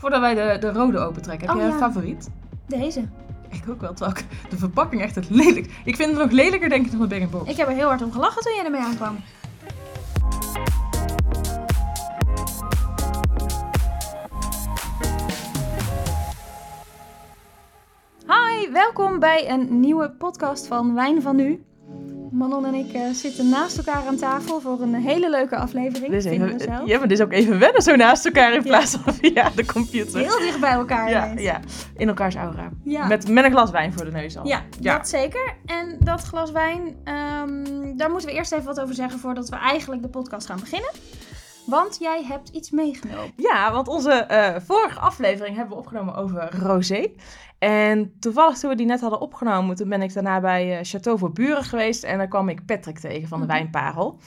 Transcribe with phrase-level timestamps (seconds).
[0.00, 1.78] Voordat wij de, de rode opentrekken, heb Oh, je een ja.
[1.78, 2.30] favoriet?
[2.66, 3.08] Deze.
[3.48, 5.80] Ik ook wel, terwijl ik de verpakking echt het lelijk.
[5.84, 7.50] Ik vind het nog lelijker denk ik dan de box.
[7.50, 9.16] Ik heb er heel hard om gelachen toen jij ermee aankwam.
[18.26, 21.64] Hi, welkom bij een nieuwe podcast van Wijn van Nu.
[22.30, 26.22] Manon en ik eh, zitten naast elkaar aan tafel voor een hele leuke aflevering.
[26.22, 26.86] We even, zelf.
[26.86, 28.62] ja, maar dit is ook even wennen zo naast elkaar in Ja.
[28.62, 30.20] plaats van via de computer.
[30.20, 31.42] Heel dicht bij elkaar ja, ineens.
[31.42, 31.60] ja,
[31.96, 32.68] in elkaars aura.
[32.84, 33.06] Ja.
[33.06, 34.46] Met, met een glas wijn voor de neus al.
[34.46, 34.96] Ja, Ja.
[34.96, 35.54] dat zeker.
[35.66, 39.56] En dat glas wijn, ehm, daar moeten we eerst even wat over zeggen voordat we
[39.56, 40.90] eigenlijk de podcast gaan beginnen.
[41.70, 43.32] Want jij hebt iets meegenomen.
[43.36, 47.06] Ja, want onze eh, vorige aflevering hebben we opgenomen over rosé.
[47.58, 51.18] En toevallig toen we die net hadden opgenomen, toen ben ik daarna bij eh, Chateau
[51.18, 52.02] voor Buren geweest.
[52.04, 53.54] En daar kwam ik Patrick tegen van de Mhm.
[53.54, 54.18] Wijnparel.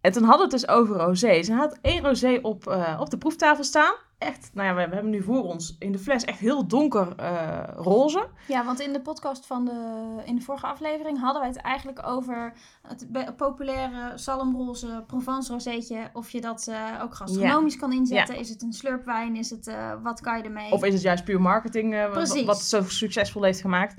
[0.00, 1.42] En toen hadden we het dus over rosé.
[1.42, 3.94] Ze had één rosé op, eh, op de proeftafel staan.
[4.18, 7.12] Echt, nou ja, we, we hebben nu voor ons in de fles echt heel donker
[7.16, 8.28] eh, roze.
[8.46, 12.06] Ja, want in de podcast van de, in de vorige aflevering hadden wij het eigenlijk
[12.06, 16.10] over het populaire salmroze Provence rozeetje.
[16.12, 18.36] Of je dat eh, ook gastronomisch kan inzetten.
[18.36, 19.36] Is het een slurpwijn?
[19.36, 19.70] Is het,
[20.02, 20.72] wat kan je ermee?
[20.72, 22.12] Of is het juist puur marketing
[22.44, 23.94] wat, zo succesvol heeft gemaakt?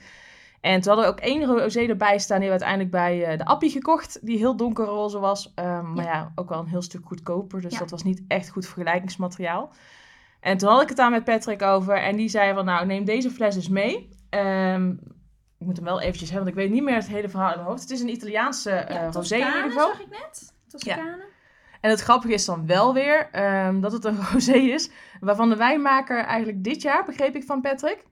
[0.61, 2.38] En toen hadden we ook één rosé erbij staan.
[2.38, 4.25] Die we uiteindelijk bij eh, de Appie gekocht.
[4.25, 5.52] Die heel donkerroze was.
[5.55, 7.61] Ehm, Maar ja, ook wel een heel stuk goedkoper.
[7.61, 7.79] Dus Ja.
[7.79, 9.71] dat was niet echt goed vergelijkingsmateriaal.
[10.39, 11.97] En toen had ik het daar met Patrick over.
[12.02, 14.09] En die zei van, nou neem deze fles eens mee.
[14.30, 14.89] Ehm,
[15.59, 17.55] ik moet hem wel eventjes hebben, want ik weet niet meer het hele verhaal in
[17.55, 17.81] mijn hoofd.
[17.81, 19.87] Het is een Italiaanse eh ja, rosé in ieder geval.
[19.87, 20.53] zag ik net.
[20.67, 21.27] Toscane.
[21.81, 25.55] En het grappige is dan wel weer ehm, dat het een rosé is, waarvan de
[25.55, 28.03] wijnmaker eigenlijk dit jaar, begreep ik van Patrick,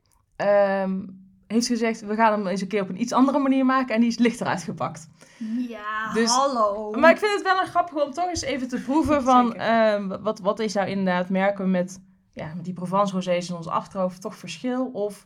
[1.48, 4.02] heeft gezegd, we gaan hem eens een keer op een iets andere manier maken en
[4.02, 5.10] die is lichter uitgepakt.
[5.68, 6.92] Ja, Dus- hallo.
[6.92, 10.08] Maar ik vind het wel een grappig om toch eens even te proeven van, ehm,
[10.22, 13.68] wat, wat is nou inderdaad, merken we met, ja, met die Provence rosés in ons
[13.68, 14.86] achterhoofd toch verschil?
[14.94, 15.26] Of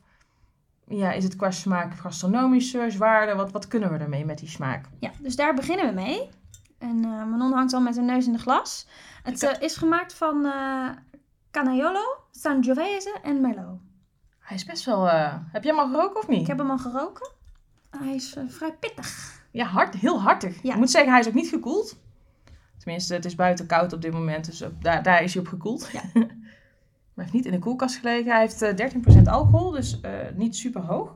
[0.88, 3.36] ja, is het qua smaak gastronomische zwaarder?
[3.36, 4.86] Wat, wat kunnen we ermee met die smaak?
[4.99, 6.30] Ja, dus daar beginnen we mee.
[6.77, 8.87] En eh, Manon hangt al met haar neus in de glas.
[9.23, 10.89] Het eh, is gemaakt van eh
[11.52, 13.80] Canaiolo, Sangiovese en Merlot.
[14.52, 16.42] Hij is best wel, eh, heb jij hem al geroken of niet?
[16.42, 17.30] Ik heb hem al geroken.
[17.89, 19.42] Hij is eh, vrij pittig.
[19.52, 20.64] Ja, hard, heel hartig.
[20.64, 20.72] Ja.
[20.72, 21.98] Ik moet zeggen, hij is ook niet gekoeld.
[22.78, 25.90] Tenminste, het is buiten koud op dit moment, dus daar, daar is hij op gekoeld.
[25.92, 26.02] Ja.
[26.14, 26.23] maar
[27.16, 28.32] hij heeft niet in de koelkast gelegen.
[28.32, 31.16] Hij heeft eh, 13% alcohol, dus eh, niet super hoog.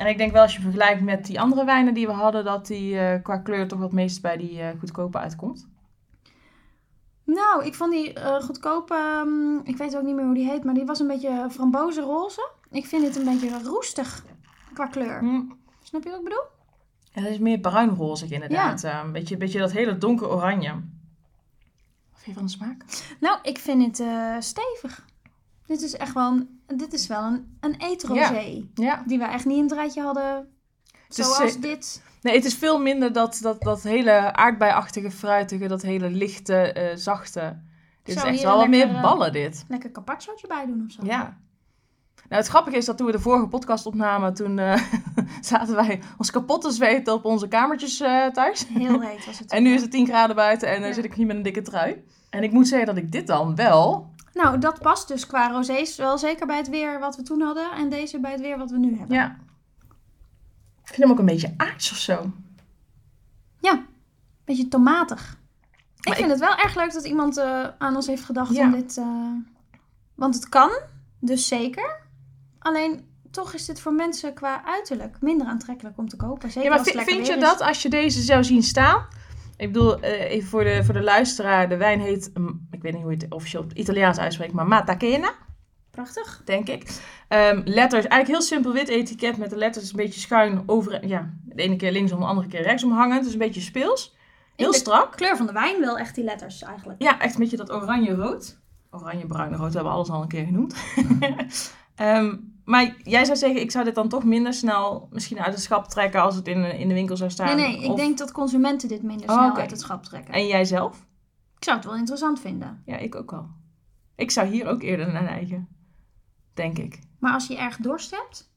[0.00, 2.66] En ik denk wel als je vergelijkt met die andere wijnen die we hadden, dat
[2.66, 5.68] die eh, qua kleur toch wat meest bij die eh, goedkope uitkomt.
[7.34, 10.64] Nou, ik vond die eh, goedkope, ehm, ik weet ook niet meer hoe die heet,
[10.64, 12.50] maar die was een beetje frambozenroze.
[12.70, 14.24] Ik vind het een beetje roestig
[14.72, 15.18] qua kleur.
[15.18, 15.42] Hm.
[15.82, 16.44] Snap je wat ik bedoel?
[17.12, 18.84] Ja, dat is meer bruinrozig inderdaad.
[18.84, 20.70] Eh, een beetje, beetje dat hele donker oranje.
[22.12, 22.84] Wat vind je van de smaak?
[23.20, 25.06] Nou, ik vind het eh, stevig.
[25.66, 28.64] Dit is echt wel een, dit is wel een, een eetrosé.
[28.74, 29.02] Ja.
[29.06, 30.48] Die we echt niet in het rijtje hadden.
[31.08, 32.02] Is, Zoals dit.
[32.22, 36.96] Nee, het is veel minder dat, dat, dat hele aardbeiachtige, fruitige, dat hele lichte, eh,
[36.96, 37.58] zachte.
[38.02, 39.64] Dit is echt wel wat lekker, meer ballen, dit.
[39.68, 41.00] Lekker carpacciootje bij doen of zo.
[41.04, 41.36] Ja.
[42.28, 44.82] Nou, het grappige is dat toen we de vorige podcast opnamen, toen eh,
[45.40, 48.66] zaten wij ons kapot te zweten op onze kamertjes eh, thuis.
[48.68, 49.50] Heel heet was het.
[49.56, 50.94] En nu is het 10 graden buiten en dan Ja.
[50.94, 52.04] zit ik hier met een dikke trui.
[52.30, 54.10] En ik moet zeggen dat ik dit dan wel...
[54.32, 57.70] Nou, dat past dus qua rosés wel zeker bij het weer wat we toen hadden.
[57.72, 59.16] En deze bij het weer wat we nu hebben.
[59.16, 59.36] Ja.
[60.90, 62.32] Ik vind hem ook een beetje aards of zo.
[64.44, 65.38] Beetje tomatig.
[66.00, 68.64] Ik vind het wel erg leuk dat iemand eh, aan ons heeft gedacht Ja.
[68.64, 68.96] om dit...
[68.96, 69.04] eh,
[70.14, 70.70] Want het kan,
[71.18, 72.00] dus zeker.
[72.58, 76.50] Alleen, toch is dit voor mensen qua uiterlijk minder aantrekkelijk om te kopen.
[76.50, 77.40] Zeker Ja, maar vind, vind je is.
[77.40, 79.06] dat als je deze zou zien staan?
[79.56, 81.68] Ik bedoel, eh, even voor de, voor de luisteraar.
[81.68, 84.52] De wijn heet, mm, ik weet niet hoe je het officieel op het Italiaans uitspreekt,
[84.52, 85.32] maar Matacena,
[85.90, 86.42] Prachtig.
[86.44, 87.00] denk ik.
[87.28, 91.34] Ehm, letters, eigenlijk heel simpel wit etiket met de letters een beetje schuin over, ja,
[91.44, 93.24] de ene keer linksom, de andere keer rechtsom hangend.
[93.24, 94.16] Dus een beetje speels.
[94.56, 95.16] Heel strak.
[95.16, 97.02] kleur van de wijn wel echt die letters eigenlijk.
[97.02, 98.58] Ja, echt een beetje dat oranje-rood.
[98.90, 100.74] Oranje-bruin-rood, we hebben alles al een keer genoemd.
[101.94, 105.62] Ehm, maar jij zou zeggen, ik zou dit dan toch minder snel misschien uit het
[105.62, 107.56] schap trekken als het in, in de winkel zou staan.
[107.56, 110.34] Nee, nee, ik denk dat consumenten dit minder Oh, snel uit het schap trekken.
[110.34, 111.06] En jij zelf?
[111.56, 112.82] Ik zou het wel interessant vinden.
[112.86, 113.48] Ja, ik ook wel.
[114.16, 115.68] Ik zou hier ook eerder naar neigen.
[116.54, 116.98] Denk ik.
[117.18, 118.48] Maar als je erg dorst hebt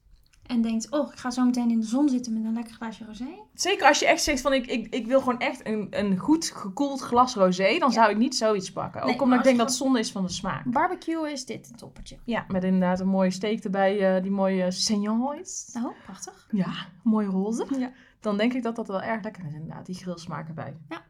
[0.46, 3.04] en denkt, oh, ik ga zo meteen in de zon zitten met een lekker glaasje
[3.04, 3.26] rosé.
[3.54, 6.50] Zeker als je echt zegt van ik, ik, ik wil gewoon echt een, een goed
[6.54, 7.94] gekoeld glas rosé, dan Ja.
[7.94, 9.00] zou ik niet zoiets pakken.
[9.02, 10.64] Ook Nee, omdat ik denk dat het zonde is van de smaak.
[10.70, 12.16] Barbecue is dit een toppertje.
[12.24, 15.70] Ja, met inderdaad een mooie steek erbij, eh, die mooie seigneurs.
[15.76, 16.46] Oh, prachtig.
[16.50, 17.66] Ja, mooi roze.
[17.78, 17.92] Ja.
[18.20, 20.76] Dan denk ik dat dat wel erg lekker is inderdaad, die grillsmaak erbij.
[20.88, 21.02] Ja.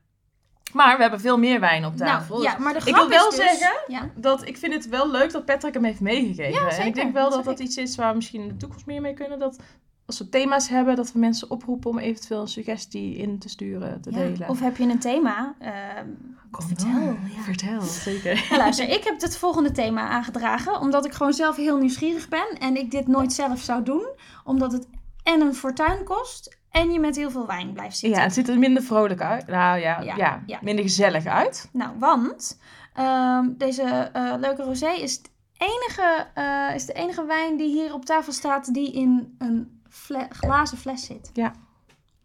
[0.74, 2.42] Maar we hebben veel meer wijn op Nou, tafel.
[2.42, 5.10] ja, maar de Ik wil wel is dus- zeggen- Ja, dat ik vind het wel
[5.10, 6.52] leuk dat Patrick hem heeft meegegeven.
[6.52, 8.86] Ja, En ik denk wel dat dat iets is waar we misschien in de toekomst
[8.86, 9.38] meer mee kunnen.
[9.38, 9.58] Dat
[10.06, 14.00] als we thema's hebben, dat we mensen oproepen om eventueel een suggestie in te sturen,
[14.00, 14.16] te ja.
[14.16, 14.48] delen.
[14.48, 15.54] Of heb je een thema?
[15.58, 16.06] Ehm,
[16.52, 17.42] vertel, ja.
[17.42, 18.34] Vertel, zeker.
[18.50, 20.80] Nou, luister, ik heb het volgende thema aangedragen.
[20.80, 22.46] Omdat ik gewoon zelf heel nieuwsgierig ben.
[22.58, 24.06] En ik dit nooit zelf zou doen.
[24.44, 24.86] Omdat het
[25.22, 26.58] en een fortuin kost.
[26.74, 28.18] En je met heel veel wijn blijft zitten.
[28.18, 29.46] Ja, het ziet er minder vrolijk uit.
[29.46, 30.58] Nou ja, Ja, ja, ja.
[30.62, 31.68] minder gezellig uit.
[31.72, 32.60] Nou, want
[32.94, 37.92] ehm, deze eh, leuke rosé is, het enige, eh, is de enige wijn die hier
[37.94, 41.30] op tafel staat die in een fle- glazen fles zit.
[41.32, 41.52] Ja.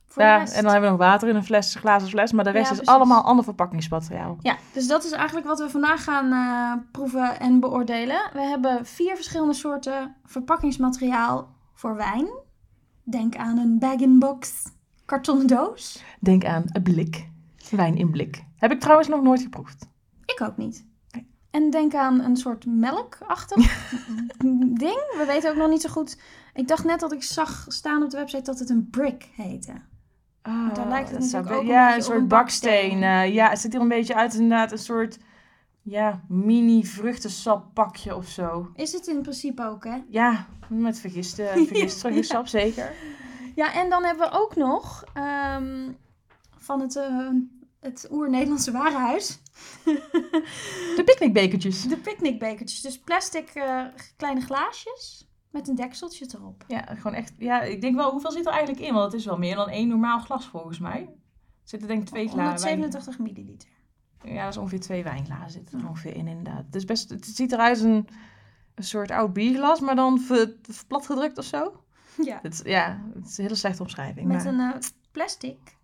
[0.07, 2.31] Voor Ja, en dan hebben we nog water in een fles, glazen fles.
[2.31, 4.37] Maar de rest Ja, is allemaal ander verpakkingsmateriaal.
[4.41, 8.21] Ja, dus dat is eigenlijk wat we vandaag gaan eh, proeven en beoordelen.
[8.33, 12.27] We hebben vier verschillende soorten verpakkingsmateriaal voor wijn.
[13.09, 14.63] Denk aan een bag-in-box
[15.05, 16.03] kartonnen doos.
[16.19, 17.27] Denk aan een blik.
[17.71, 18.43] Wijn in blik.
[18.57, 19.87] Heb ik trouwens nog nooit geproefd.
[20.25, 20.85] Ik ook niet.
[21.11, 21.27] Nee.
[21.51, 23.57] En denk aan een soort melkachtig
[24.83, 24.99] ding.
[25.17, 26.17] We weten ook nog niet zo goed.
[26.53, 29.71] Ik dacht net dat ik zag staan op de website dat het een brick heette.
[30.43, 32.89] Oh, Daar lijkt het dat natuurlijk ook Ja, een soort een baksteen.
[32.99, 33.33] baksteen.
[33.33, 35.17] ja, het ziet er een beetje uit inderdaad een soort
[35.89, 38.71] ja, mini vruchtensappakje of zo.
[38.75, 39.97] Is het in principe ook, hè?
[40.09, 42.93] Ja, met vergiste, vergist vruchtensap zeker.
[43.55, 45.91] Ja, en dan hebben we ook nog ehm,
[46.57, 47.29] van het, eh,
[47.79, 49.39] het oer-Nederlandse warenhuis
[50.97, 51.83] De picknickbekertjes.
[51.87, 52.81] de picknickbekertjes.
[52.81, 53.85] Dus plastic eh,
[54.17, 56.63] kleine glaasjes met een dekseltje erop.
[56.67, 57.33] Ja, gewoon echt.
[57.37, 58.93] Ja, ik denk wel, hoeveel zit er eigenlijk in?
[58.93, 61.01] Want het is wel meer dan één normaal glas volgens mij.
[61.01, 62.69] Er zitten denk ik twee glazen.
[62.69, 63.69] 187 milliliter.
[64.23, 66.65] Ja, dat is ongeveer twee wijnglazen zitten er ongeveer in inderdaad.
[66.65, 68.07] Het, is best, het ziet eruit als een,
[68.75, 70.55] een soort oud bierglas, maar dan ver,
[70.87, 71.83] platgedrukt of zo.
[72.23, 72.39] Ja.
[72.41, 74.27] Het, ja, het is een hele slechte omschrijving.
[74.27, 74.53] Met maar...
[74.53, 74.79] een eh,
[75.11, 75.77] plastic.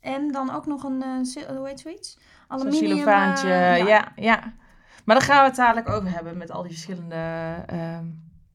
[0.00, 2.18] En dan ook nog een, sil- hoe heet zoiets?
[2.48, 3.08] Zo'n Aluminium.
[3.08, 4.12] eh, ja.
[4.16, 4.52] ja,
[5.04, 7.14] Maar daar gaan we het dadelijk over hebben met al die verschillende
[7.66, 8.06] ehm,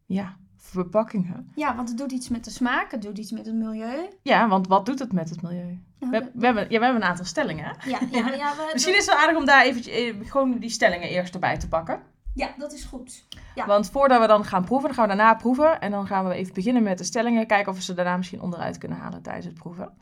[0.06, 1.52] ja, verpakkingen.
[1.56, 4.10] Ja, want het doet iets met de smaak, het doet iets met het milieu.
[4.22, 5.80] Ja, want wat doet het met het milieu?
[6.10, 7.66] Nou, We, hebben, ja, we hebben een aantal stellingen.
[7.66, 7.90] hè?
[7.90, 10.70] ja, ja, ja, we- Misschien is het wel aardig om daar eventjes, eh, gewoon die
[10.70, 12.02] stellingen eerst erbij te pakken.
[12.34, 13.26] ja, dat is goed.
[13.56, 13.66] Ja.
[13.66, 15.82] Want voordat we dan gaan proeven, dan gaan we daarna proeven.
[15.82, 17.48] En dan gaan we even beginnen met de stellingen.
[17.48, 19.94] Kijken of we ze daarna misschien onderuit kunnen halen tijdens het proeven.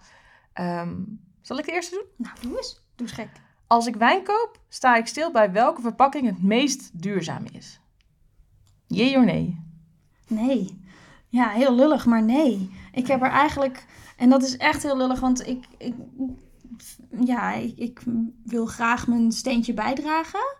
[0.53, 0.93] Ehm,
[1.41, 2.05] zal ik de eerste doen?
[2.27, 2.73] Nou, doe eens.
[2.95, 3.29] Doe eens gek.
[3.67, 7.79] Als ik wijn koop, sta ik stil bij welke verpakking het meest duurzaam is.
[8.87, 9.63] Jee of nee?
[10.27, 10.81] Nee.
[11.27, 12.71] Ja, heel lullig, maar nee.
[12.91, 13.85] Ik heb er eigenlijk...
[14.19, 15.65] En dat is echt heel lullig, want ik...
[15.77, 15.93] ik
[17.23, 18.01] ja, ik, ik
[18.43, 20.57] wil graag mijn steentje bijdragen.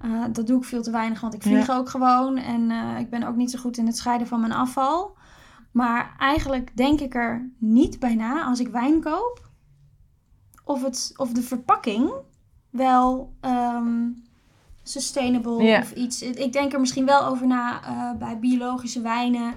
[0.00, 2.36] Eh, dat doe ik veel te weinig, want ik vlieg ook gewoon.
[2.36, 5.16] En eh, ik ben ook niet zo goed in het scheiden van mijn afval.
[5.72, 9.50] Maar eigenlijk denk ik er niet bij na als ik wijn koop.
[10.64, 12.12] Of, het, of de verpakking
[12.70, 14.08] wel ehm,
[14.82, 15.78] sustainable Ja.
[15.80, 16.22] of iets.
[16.22, 19.54] Ik denk er misschien wel over na eh, bij biologische wijnen.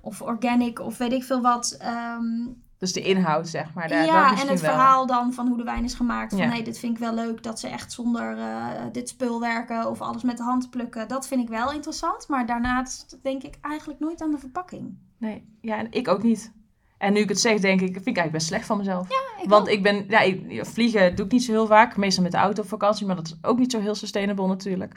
[0.00, 1.76] Of organic of weet ik veel wat.
[1.78, 2.46] Ehm,
[2.80, 3.88] Dus de inhoud, zeg maar.
[3.88, 4.70] Daar, dat ja, en het wel.
[4.70, 6.30] verhaal dan van hoe de wijn is gemaakt.
[6.30, 6.48] Van Ja.
[6.48, 10.00] nee, dit vind ik wel leuk dat ze echt zonder eh, dit spul werken of
[10.00, 11.08] alles met de hand plukken.
[11.08, 12.28] Dat vind ik wel interessant.
[12.28, 14.98] Maar daarnaast denk ik eigenlijk nooit aan de verpakking.
[15.18, 16.52] Nee, ja, en ik ook niet.
[16.98, 19.08] En nu ik het zeg, denk ik, vind ik eigenlijk best slecht van mezelf.
[19.42, 19.74] Ik Want ook.
[19.74, 21.96] ik ben, ja, ik, vliegen doe ik niet zo heel vaak.
[21.96, 24.94] Meestal met de auto op vakantie, maar dat is ook niet zo heel sustainable natuurlijk.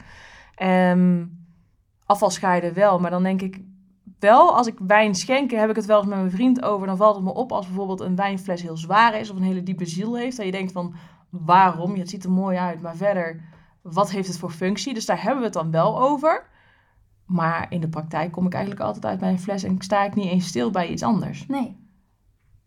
[0.54, 1.22] Ehm
[2.06, 3.60] afval scheiden wel, maar dan denk ik
[4.18, 6.86] wel, als ik wijn schenken, heb ik het wel eens met mijn vriend over.
[6.86, 9.62] Dan valt het me op als bijvoorbeeld een wijnfles heel zwaar is of een hele
[9.62, 10.36] diepe ziel heeft.
[10.36, 10.94] Dat je denkt van,
[11.30, 11.92] waarom?
[11.92, 13.40] Ja, het ziet er mooi uit, maar verder,
[13.82, 14.94] wat heeft het voor functie?
[14.94, 16.46] Dus daar hebben we het dan wel over.
[17.26, 20.14] Maar in de praktijk kom ik eigenlijk altijd uit bij een fles en sta ik
[20.14, 21.46] niet eens stil bij iets anders.
[21.46, 21.76] Nee.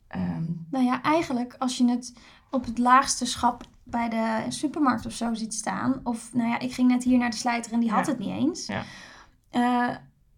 [0.07, 2.13] Ehm, Nou ja, eigenlijk als je het
[2.51, 5.99] op het laagste schap bij de supermarkt of zo ziet staan.
[6.03, 8.29] Of nou ja, ik ging net hier naar de slijter en die had het niet
[8.29, 8.65] eens.
[8.65, 8.83] Ja.
[9.49, 9.95] Eh,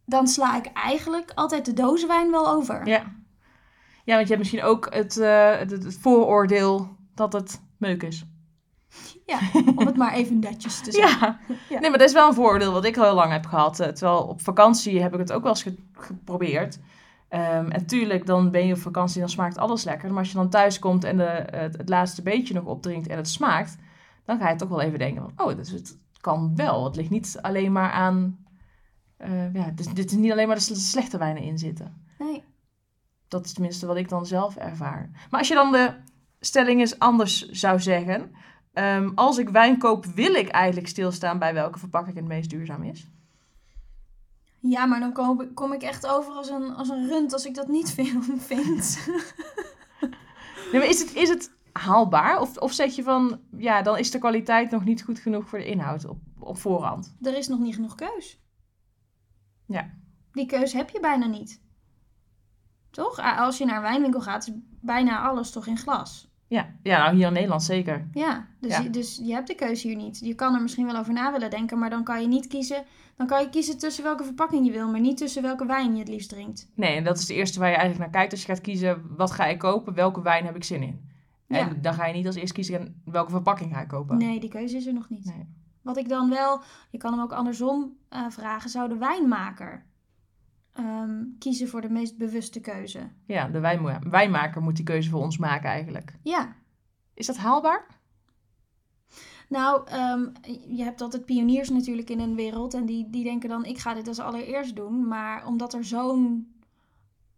[0.09, 2.87] dan sla ik eigenlijk altijd de dozenwijn wel over.
[2.87, 3.03] Ja.
[4.03, 8.25] Ja, want je hebt misschien ook het, eh, het, het vooroordeel dat het meuk is.
[9.25, 9.39] Ja,
[9.75, 11.37] om het maar even netjes te zeggen.
[11.47, 11.55] Ja.
[11.69, 11.79] Ja.
[11.79, 13.79] Nee, maar dat is wel een vooroordeel wat ik al heel lang heb gehad.
[13.79, 16.79] Eh, Terwijl op vakantie heb ik het ook wel eens ge- geprobeerd.
[17.29, 20.09] Ehm, en tuurlijk, dan ben je op vakantie, dan smaakt alles lekker.
[20.09, 23.17] Maar als je dan thuis komt en de, het, het laatste beetje nog opdrinkt en
[23.17, 23.77] het smaakt,
[24.25, 26.83] dan ga je toch wel even denken van, oh, dus het kan wel.
[26.85, 28.38] Het ligt niet alleen maar aan,
[29.19, 32.05] eh, ja, dus, dit is niet alleen maar de sle- slechte wijnen in zitten.
[32.19, 32.43] Nee.
[33.27, 35.09] Dat is tenminste wat ik dan zelf ervaar.
[35.29, 35.93] Maar als je dan de
[36.39, 38.31] stelling eens anders zou zeggen.
[38.73, 42.83] ehm, als ik wijn koop, wil ik eigenlijk stilstaan bij welke verpakking het meest duurzaam
[42.83, 43.07] is.
[44.59, 47.45] Ja, maar dan kom, ik- kom ik echt over als een, als een rund als
[47.45, 48.99] ik dat niet veel vind.
[50.71, 52.39] Nee, maar is het, is het haalbaar?
[52.39, 55.59] Of, of zeg je van, ja, dan is de kwaliteit nog niet goed genoeg voor
[55.59, 57.15] de inhoud op, op voorhand?
[57.21, 58.39] Er is nog niet genoeg keus.
[59.69, 59.89] Ja.
[60.31, 61.61] Die keus heb je bijna niet.
[62.89, 63.19] Toch?
[63.37, 66.29] Als je naar een wijnwinkel gaat, is bijna alles toch in glas.
[66.47, 68.07] Ja, ja nou hier in Nederland zeker.
[68.13, 70.19] Ja, dus, Je, dus je hebt de keuze hier niet.
[70.19, 72.83] Je kan er misschien wel over na willen denken, maar dan kan je niet kiezen.
[73.15, 75.99] Dan kan je kiezen tussen welke verpakking je wil, maar niet tussen welke wijn je
[75.99, 76.69] het liefst drinkt.
[76.75, 79.15] Nee, en dat is de eerste waar je eigenlijk naar kijkt als je gaat kiezen.
[79.15, 79.93] Wat ga ik kopen?
[79.93, 81.07] Welke wijn heb ik zin in?
[81.47, 84.17] En dan ga je niet als eerst kiezen welke verpakking ga ik kopen.
[84.17, 85.25] Nee, die keuze is er nog niet.
[85.25, 85.47] Nee.
[85.89, 89.87] Wat ik dan wel, je kan hem ook andersom uh, vragen, zou de wijnmaker
[90.79, 93.09] Ehm, kiezen voor de meest bewuste keuze.
[93.25, 96.13] Ja, de wijn, wijnmaker moet die keuze voor ons maken eigenlijk.
[96.23, 96.55] Ja.
[97.13, 97.85] Is dat haalbaar?
[99.49, 100.27] Nou, ehm,
[100.67, 102.73] je hebt altijd pioniers natuurlijk in een wereld.
[102.73, 105.07] En die, die denken dan, ik ga dit als allereerst doen.
[105.07, 106.53] Maar omdat er zo'n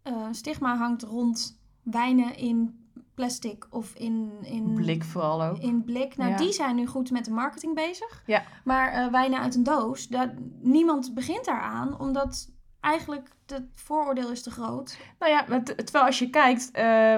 [0.04, 2.81] uh, stigma hangt rond wijnen in
[3.14, 4.32] plastic of in...
[4.42, 5.58] in blik vooral ook.
[5.58, 6.16] In blik.
[6.16, 8.22] Nou, die zijn nu goed met de marketing bezig.
[8.26, 8.42] Ja.
[8.64, 12.00] Maar uh, wijnen uit een doos, dat, niemand begint daaraan.
[12.00, 12.50] Omdat
[12.80, 14.98] eigenlijk het vooroordeel is te groot.
[15.18, 16.70] Nou ja, terwijl als je kijkt,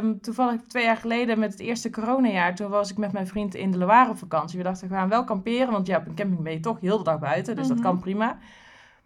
[0.03, 3.55] um, toevallig twee jaar geleden met het eerste coronajaar, toen was ik met mijn vriend
[3.55, 4.59] in de Loire op vakantie.
[4.59, 6.99] We dachten, we gaan wel kamperen, want ja, op een camping ben je toch heel
[6.99, 7.87] de dag buiten, dus dat mhm.
[7.87, 8.39] kan prima.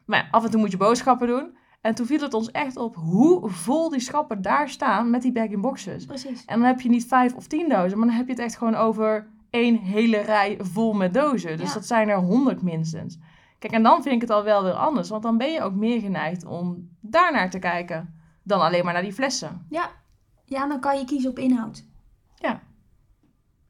[0.04, 1.56] Maar af en toe moet je boodschappen doen.
[1.80, 5.32] En toen viel het ons echt op hoe vol die schappen daar staan met die
[5.32, 6.06] bag-in-boxes.
[6.06, 6.44] Precies.
[6.44, 8.56] En dan heb je niet vijf of tien dozen, maar dan heb je het echt
[8.56, 11.56] gewoon over één hele rij vol met dozen.
[11.56, 13.18] Dus dat zijn er honderd minstens.
[13.58, 15.08] Kijk, en dan vind ik het al wel weer anders.
[15.08, 18.14] Want dan ben je ook meer geneigd om daarnaar te kijken.
[18.42, 19.66] Dan alleen maar naar die flessen.
[19.68, 19.90] Ja,
[20.44, 21.84] ja dan kan je kiezen op inhoud.
[22.34, 22.60] Ja.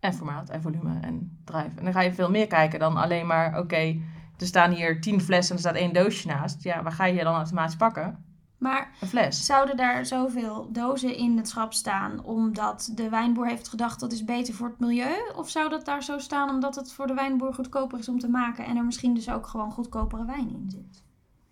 [0.00, 1.70] En formaat en volume en drive.
[1.76, 3.58] En dan ga je veel meer kijken dan alleen maar...
[3.58, 4.00] Oké,
[4.38, 6.62] er staan hier tien flessen en er staat één doosje naast.
[6.62, 8.26] Ja, waar ga je dan automatisch pakken?
[8.58, 9.46] Maar een fles.
[9.46, 14.24] zouden daar zoveel dozen in het schap staan omdat de wijnboer heeft gedacht dat is
[14.24, 15.32] beter voor het milieu?
[15.36, 18.28] Of zou dat daar zo staan omdat het voor de wijnboer goedkoper is om te
[18.28, 21.02] maken en er misschien dus ook gewoon goedkopere wijn in zit?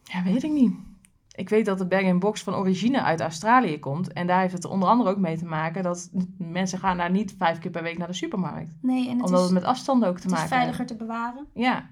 [0.02, 0.75] Ja, weet ik niet.
[1.35, 4.12] Ik weet dat de bag-in-box van origine uit Australië komt.
[4.12, 7.35] En daar heeft het onder andere ook mee te maken dat mensen gaan daar niet
[7.38, 8.71] vijf keer per week naar de supermarkt.
[8.81, 10.50] Nee, en het Omdat is, het met afstand ook te maken heeft.
[10.50, 11.47] Het is veiliger te bewaren.
[11.55, 11.87] Ja,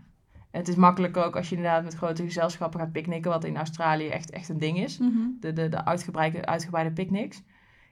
[0.57, 4.09] het is makkelijker ook als je inderdaad met grote gezelschappen gaat picknicken, wat in Australië
[4.09, 4.99] echt, echt een ding is.
[4.99, 5.19] Mhm.
[5.41, 7.43] De, de, de uitgebreide, uitgebreide picknicks.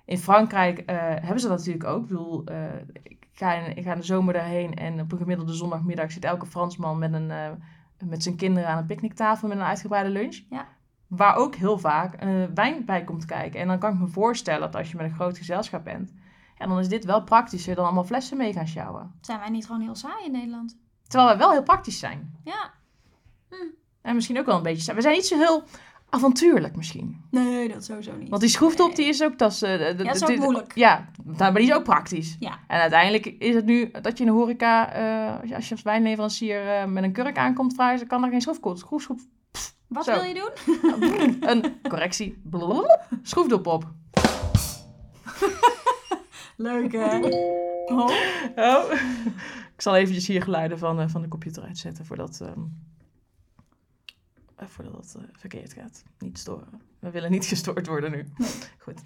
[0.04, 2.02] In Frankrijk uh, hebben ze dat natuurlijk ook.
[2.02, 2.56] Ik bedoel, uh,
[3.02, 6.24] ik, ga in, ik ga in de zomer daarheen en op een gemiddelde zondagmiddag zit
[6.24, 7.50] elke Fransman met, een, uh,
[8.04, 10.40] met zijn kinderen aan een picknicktafel met een uitgebreide lunch.
[10.50, 10.66] Ja.
[11.06, 13.60] Waar ook heel vaak wijn bij komt kijken.
[13.60, 16.12] En dan kan ik me voorstellen dat als je met een groot gezelschap bent,
[16.58, 19.12] en dan is dit wel praktischer dan allemaal flessen mee gaan sjouwen.
[19.20, 20.78] Zijn wij niet gewoon heel saai in Nederland?
[21.12, 22.40] Terwijl wij wel heel praktisch zijn.
[22.44, 22.70] Ja.
[23.48, 23.54] Hm.
[24.02, 24.94] En misschien ook wel een beetje...
[24.94, 25.64] We zijn niet zo heel
[26.08, 27.24] avontuurlijk misschien.
[27.30, 28.28] Nee, dat sowieso niet.
[28.28, 29.38] Want die schroefdop, die is ook...
[29.38, 30.74] Dat is, uh, ja, dat is ook moeilijk.
[30.74, 32.36] Ja, maar die is ook praktisch.
[32.38, 32.58] Ja.
[32.66, 34.96] En uiteindelijk is het nu dat je in de horeca...
[35.44, 38.06] Uh, als je als wijnleverancier uh, met een kurk aankomt vragen...
[38.06, 38.78] kan er geen schroefkop...
[38.78, 39.22] schroefschroef...
[39.88, 40.50] Wat wil je doen?
[41.50, 42.40] een correctie.
[42.44, 43.84] Blablabla, schroefdop op.
[46.56, 47.18] Leuk, hè?
[47.86, 48.10] Oh.
[48.56, 48.92] oh.
[49.82, 52.82] Ik zal eventjes hier geluiden van, uh, van de computer uitzetten voordat, um,
[54.60, 56.02] uh, voordat het uh, verkeerd gaat.
[56.18, 56.82] Niet storen.
[56.98, 58.26] We willen niet gestoord worden nu.
[58.36, 58.50] Nee.
[58.78, 59.00] Goed.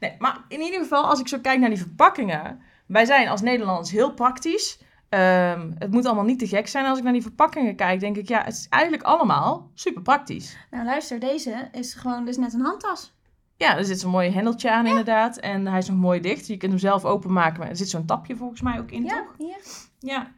[0.00, 2.60] Nee, maar in ieder geval, als ik zo kijk naar die verpakkingen.
[2.86, 4.80] Wij zijn als Nederlanders heel praktisch.
[5.08, 6.86] Um, het moet allemaal niet te gek zijn.
[6.86, 10.56] Als ik naar die verpakkingen kijk, denk ik, ja, het is eigenlijk allemaal super praktisch.
[10.70, 13.14] Nou, luister, deze is gewoon dus net een handtas.
[13.56, 15.36] Ja, er zit zo'n mooi hendeltje aan inderdaad.
[15.36, 16.46] En hij is nog mooi dicht.
[16.46, 17.60] Je kunt hem zelf openmaken.
[17.60, 19.48] Maar er zit zo'n tapje volgens mij ook in, ja, toch?
[19.48, 19.56] Ja,
[20.00, 20.32] Ja.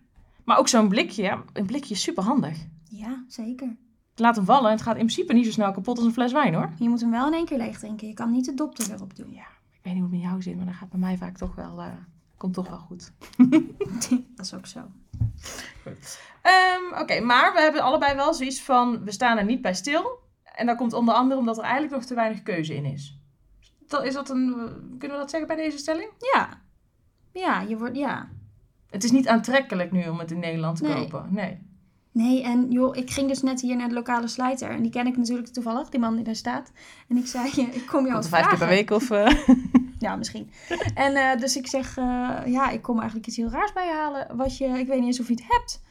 [0.44, 1.42] Maar ook zo'n blikje.
[1.52, 2.58] Een blikje is super handig.
[2.88, 3.76] Ja, zeker.
[4.14, 4.70] Laat hem vallen.
[4.70, 6.70] Het gaat in principe niet zo snel kapot als een fles wijn, hoor.
[6.78, 8.08] Je moet hem wel in één keer leeg drinken.
[8.08, 9.32] Je kan niet de dop er erop doen.
[9.32, 10.56] Ja, ik weet niet hoe het met jou zit.
[10.56, 11.78] Maar dat gaat bij mij vaak toch wel...
[11.78, 11.86] Uh,
[12.36, 13.12] komt toch wel goed.
[14.36, 14.80] dat is ook zo.
[15.82, 16.20] Goed.
[16.42, 19.04] Um, Oké, maar we hebben allebei wel zoiets van...
[19.04, 20.20] We staan er niet bij stil.
[20.42, 23.18] En dat komt onder andere omdat er eigenlijk nog te weinig keuze in is.
[23.86, 24.54] Dat, is dat een,
[24.98, 26.10] kunnen we dat zeggen bij deze stelling?
[26.34, 26.60] Ja.
[27.32, 28.28] Ja, je wordt, ja.
[28.92, 31.26] Het is niet aantrekkelijk nu om het in Nederland te kopen.
[31.30, 31.58] Nee.
[32.12, 34.70] Nee, en joh, ik ging dus net hier naar de lokale slijter.
[34.70, 36.72] En die ken ik natuurlijk toevallig, die man die daar staat.
[37.08, 39.10] En ik zei, ik kom jou vijf keer per week of...
[39.10, 39.30] Uh...
[39.98, 40.50] ja, misschien.
[40.94, 43.92] En uh, dus ik zeg, uh, ja, ik kom eigenlijk iets heel raars bij je
[43.92, 44.36] halen.
[44.36, 45.82] Wat je, ik weet niet eens of je het hebt.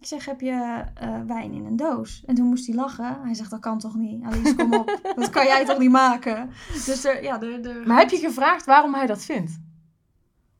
[0.00, 2.22] Ik zeg, heb je uh, wijn in een doos?
[2.26, 3.18] En toen moest hij lachen.
[3.22, 4.24] Hij zegt, dat kan toch niet?
[4.24, 5.00] Alice, kom op.
[5.16, 6.50] dat kan jij toch niet maken?
[6.72, 7.86] Dus er, ja, er, er...
[7.86, 9.60] Maar heb je gevraagd waarom hij dat vindt?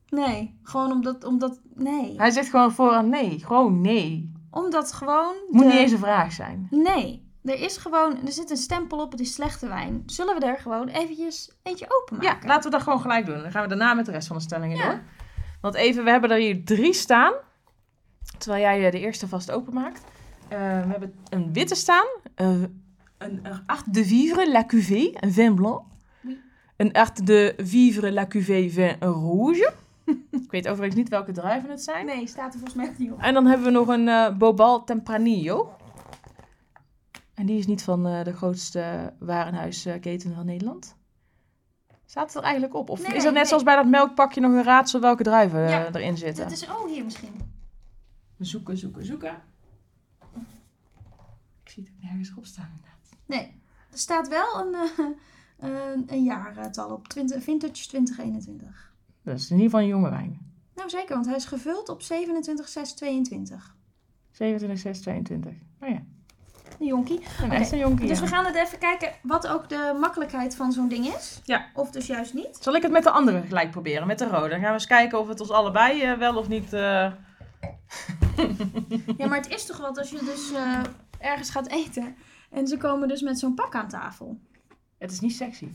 [0.09, 2.15] Nee, gewoon omdat, omdat, nee.
[2.17, 4.33] Hij zegt gewoon vooraan nee, gewoon nee.
[4.51, 5.35] Omdat gewoon...
[5.51, 6.67] Moet niet eens een vraag zijn.
[6.71, 10.03] Nee, er is gewoon, er zit een stempel op, het is slechte wijn.
[10.07, 12.41] Zullen we er gewoon eventjes eentje openmaken?
[12.41, 13.43] Ja, laten we dat gewoon gelijk doen.
[13.43, 14.91] Dan gaan we daarna met de rest van de stellingen ja.
[14.91, 15.01] door.
[15.61, 17.33] Want even, we hebben er hier drie staan.
[18.39, 20.05] Terwijl jij eh, de eerste vast openmaakt.
[20.45, 22.07] Uh, we hebben een witte staan.
[22.37, 22.63] Uh,
[23.19, 25.83] een Art de Vivre La Cuvée, een vin blanc.
[26.77, 29.73] Een Art de Vivre La Cuvée vin rouge.
[30.31, 32.07] Ik weet overigens niet welke druiven het zijn.
[32.07, 33.21] Nee, staat er volgens mij niet op.
[33.21, 35.77] En dan hebben we nog een uh, Bobal Tempranillo.
[37.35, 40.97] En die is niet van uh, de grootste warenhuisketen van Nederland.
[42.13, 42.91] Staat het er eigenlijk op?
[42.91, 43.45] Of Nee, is dat net nee.
[43.45, 46.45] zoals bij dat melkpakje nog een raadsel welke druiven eh, erin zitten?
[46.45, 47.35] Dat is, oh, hier misschien.
[48.39, 49.43] Zoeken, zoeken, zoeken.
[51.65, 52.81] Ik zie het nergens op staan.
[53.27, 55.07] Nee, er staat wel een, eh,
[55.59, 57.09] een, een jaartal op.
[57.09, 58.92] 20, vintage 2021.
[59.25, 60.51] Dat is in ieder geval een jonge wijn.
[60.75, 63.75] Nou zeker, want hij is gevuld op 27 6 22.
[64.31, 65.53] 27, 6, 22.
[65.81, 66.03] Oh ja,
[66.79, 67.21] Een jonkie.
[67.39, 68.07] een Oké, echt een jonkie.
[68.07, 68.25] Dus ja.
[68.25, 71.41] we gaan het even kijken wat ook de makkelijkheid van zo'n ding is.
[71.45, 71.67] Ja.
[71.75, 72.59] Of dus juist niet.
[72.61, 74.49] Zal ik het met de andere gelijk proberen, met de rode?
[74.49, 76.73] Dan gaan we eens kijken of het ons allebei eh, wel of niet...
[76.73, 76.81] eh,
[79.19, 80.81] Ja, maar het is toch wat als je dus eh,
[81.19, 82.17] ergens gaat eten.
[82.51, 84.39] En ze komen dus met zo'n pak aan tafel.
[84.99, 85.69] Het is niet sexy.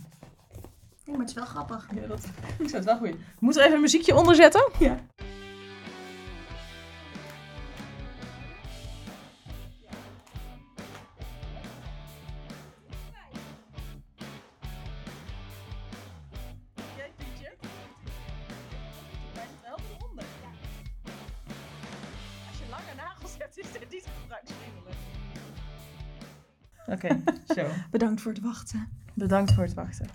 [1.08, 1.88] Ja, maar het is wel grappig.
[1.96, 2.26] Ja, dat...
[2.60, 3.16] Ik zou het wel goed.
[3.40, 4.72] Moet er even een muziekje onder zetten?
[4.80, 4.98] Ja.
[26.90, 27.24] Oké,
[27.56, 27.68] zo.
[27.92, 28.90] Bedankt voor het wachten.
[29.14, 30.08] Bedankt voor het wachten.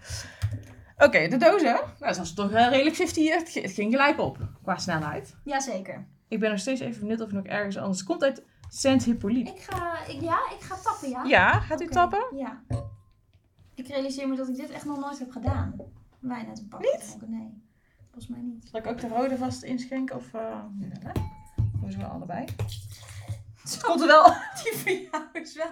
[1.05, 1.73] Oké, de dozen.
[1.73, 3.35] Nou, dat was toch eh, redelijk 50.
[3.35, 5.35] Het ging- het ging gelijk op qua snelheid.
[5.45, 6.07] Jazeker.
[6.29, 9.05] Ik ben nog steeds even benieuwd of er nog ergens anders het komt uit Saint
[9.05, 9.51] Hippolyte.
[9.53, 11.25] Ik ga, ik, ja, ik ga tappen, ja?
[11.25, 12.25] Ja, gaat u tappen?
[12.37, 12.63] Ja.
[13.75, 15.75] Ik realiseer me dat ik dit echt nog nooit heb gedaan.
[16.19, 16.81] Wijn uit een pak.
[16.81, 17.17] Niet?
[17.27, 17.63] Nee,
[18.03, 18.69] volgens mij niet.
[18.71, 20.17] Zal ik ook de rode vast inschenken?
[20.17, 20.41] Of, uh,
[21.03, 21.13] ja,
[21.81, 22.45] doen ze wel allebei.
[23.63, 24.25] Het komt er wel.
[24.63, 25.71] Die van jou is wel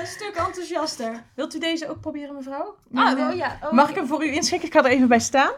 [0.00, 1.24] een stuk enthousiaster.
[1.34, 2.76] Wilt u deze ook proberen, mevrouw?
[2.94, 3.58] Ah, wel ja.
[3.62, 4.68] Oh, Mag ik hem voor u inschenken?
[4.68, 5.52] Ik ga er even bij staan.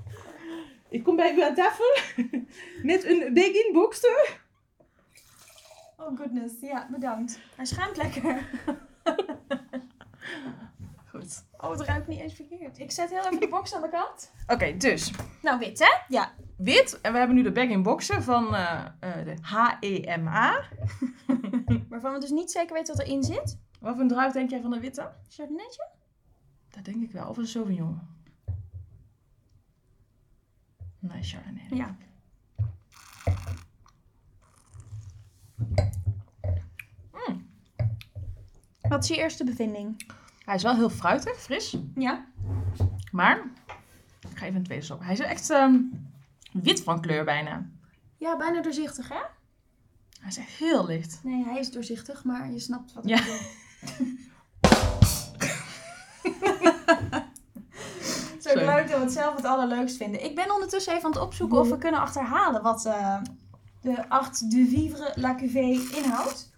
[0.88, 1.96] ik kom bij u aan tafel
[2.82, 4.38] met een bag-in boxer.
[5.96, 7.38] Oh goodness, ja, bedankt.
[7.56, 8.48] Hij schuimt lekker.
[11.58, 12.78] Oh, het ruikt niet eens verkeerd.
[12.78, 14.32] Ik zet heel even de box aan de kant.
[14.46, 15.10] Oké, dus
[15.42, 15.92] Nou, wit hè?
[16.08, 16.32] Ja.
[16.56, 17.00] wit.
[17.00, 20.62] En we hebben nu de bag-in boxen van eh, eh, de HEMA.
[21.88, 23.58] Waarvan we dus niet zeker weten wat erin zit.
[23.80, 25.12] Wat voor een druif denk jij van de witte?
[25.28, 25.88] Chardonnaytje?
[26.70, 27.28] Dat denk ik wel.
[27.28, 28.00] Of een Sauvignon.
[30.98, 31.66] Nee, Chardonnay.
[31.70, 31.96] Ja.
[38.88, 39.96] Wat is je eerste bevinding?
[40.46, 41.76] Hij is wel heel fruitig, fris.
[41.94, 42.24] Ja.
[43.12, 43.42] Maar,
[44.30, 45.02] ik ga even een tweede slok.
[45.04, 45.76] Hij is echt ehm,
[46.52, 47.68] wit van kleur bijna.
[48.16, 49.20] Ja, bijna doorzichtig hè?
[50.20, 51.20] Hij is echt heel licht.
[51.22, 53.16] Nee, hij is doorzichtig, maar je snapt wat ik Ja.
[53.18, 53.38] bedoel.
[58.40, 60.24] Zo leuk dat we het zelf het allerleukst vinden.
[60.24, 63.22] Ik ben ondertussen even aan het opzoeken of we kunnen achterhalen wat eh,
[63.80, 66.50] de Art de Vivre La Cuvée inhoudt.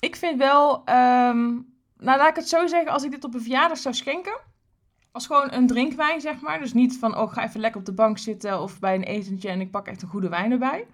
[0.00, 1.58] Ik vind wel, ehm,
[1.98, 4.38] nou laat ik het zo zeggen, als ik dit op een verjaardag zou schenken,
[5.12, 7.86] als gewoon een drinkwijn zeg maar, dus niet van, oh ik ga even lekker op
[7.86, 10.86] de bank zitten of bij een etentje en ik pak echt een goede wijn erbij,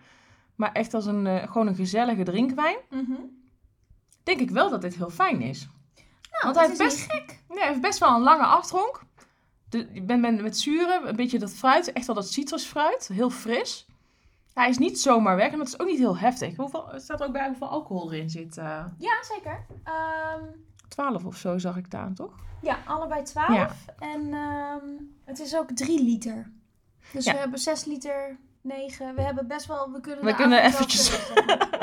[0.54, 2.76] maar echt als een, eh, gewoon een gezellige drinkwijn,
[4.22, 5.68] denk ik wel dat dit heel fijn is.
[6.30, 7.40] Nou, Want dat hij heeft niet best- gek.
[7.48, 9.00] Ja, hij heeft best wel een lange aftronk.
[9.68, 13.30] De, je bent met, met zuren, een beetje dat fruit, echt wel dat citrusfruit, heel
[13.30, 13.86] fris.
[14.54, 16.56] Hij is niet zomaar weg en het is ook niet heel heftig.
[16.56, 18.56] Hoeveel, het staat er ook bij hoeveel alcohol erin zit.
[18.58, 19.66] eh Ja, zeker.
[19.84, 20.44] Ehm,
[20.92, 22.32] 12 of zo zag ik daar, toch?
[22.62, 23.48] ja, allebei 12.
[23.48, 23.70] Ja.
[23.98, 24.86] En ehm,
[25.24, 26.52] het is ook 3 liter.
[27.12, 27.32] Dus Ja.
[27.32, 29.14] we hebben 6 liter, 9.
[29.14, 29.92] We hebben best wel...
[29.92, 31.32] We kunnen, We kunnen eventjes-.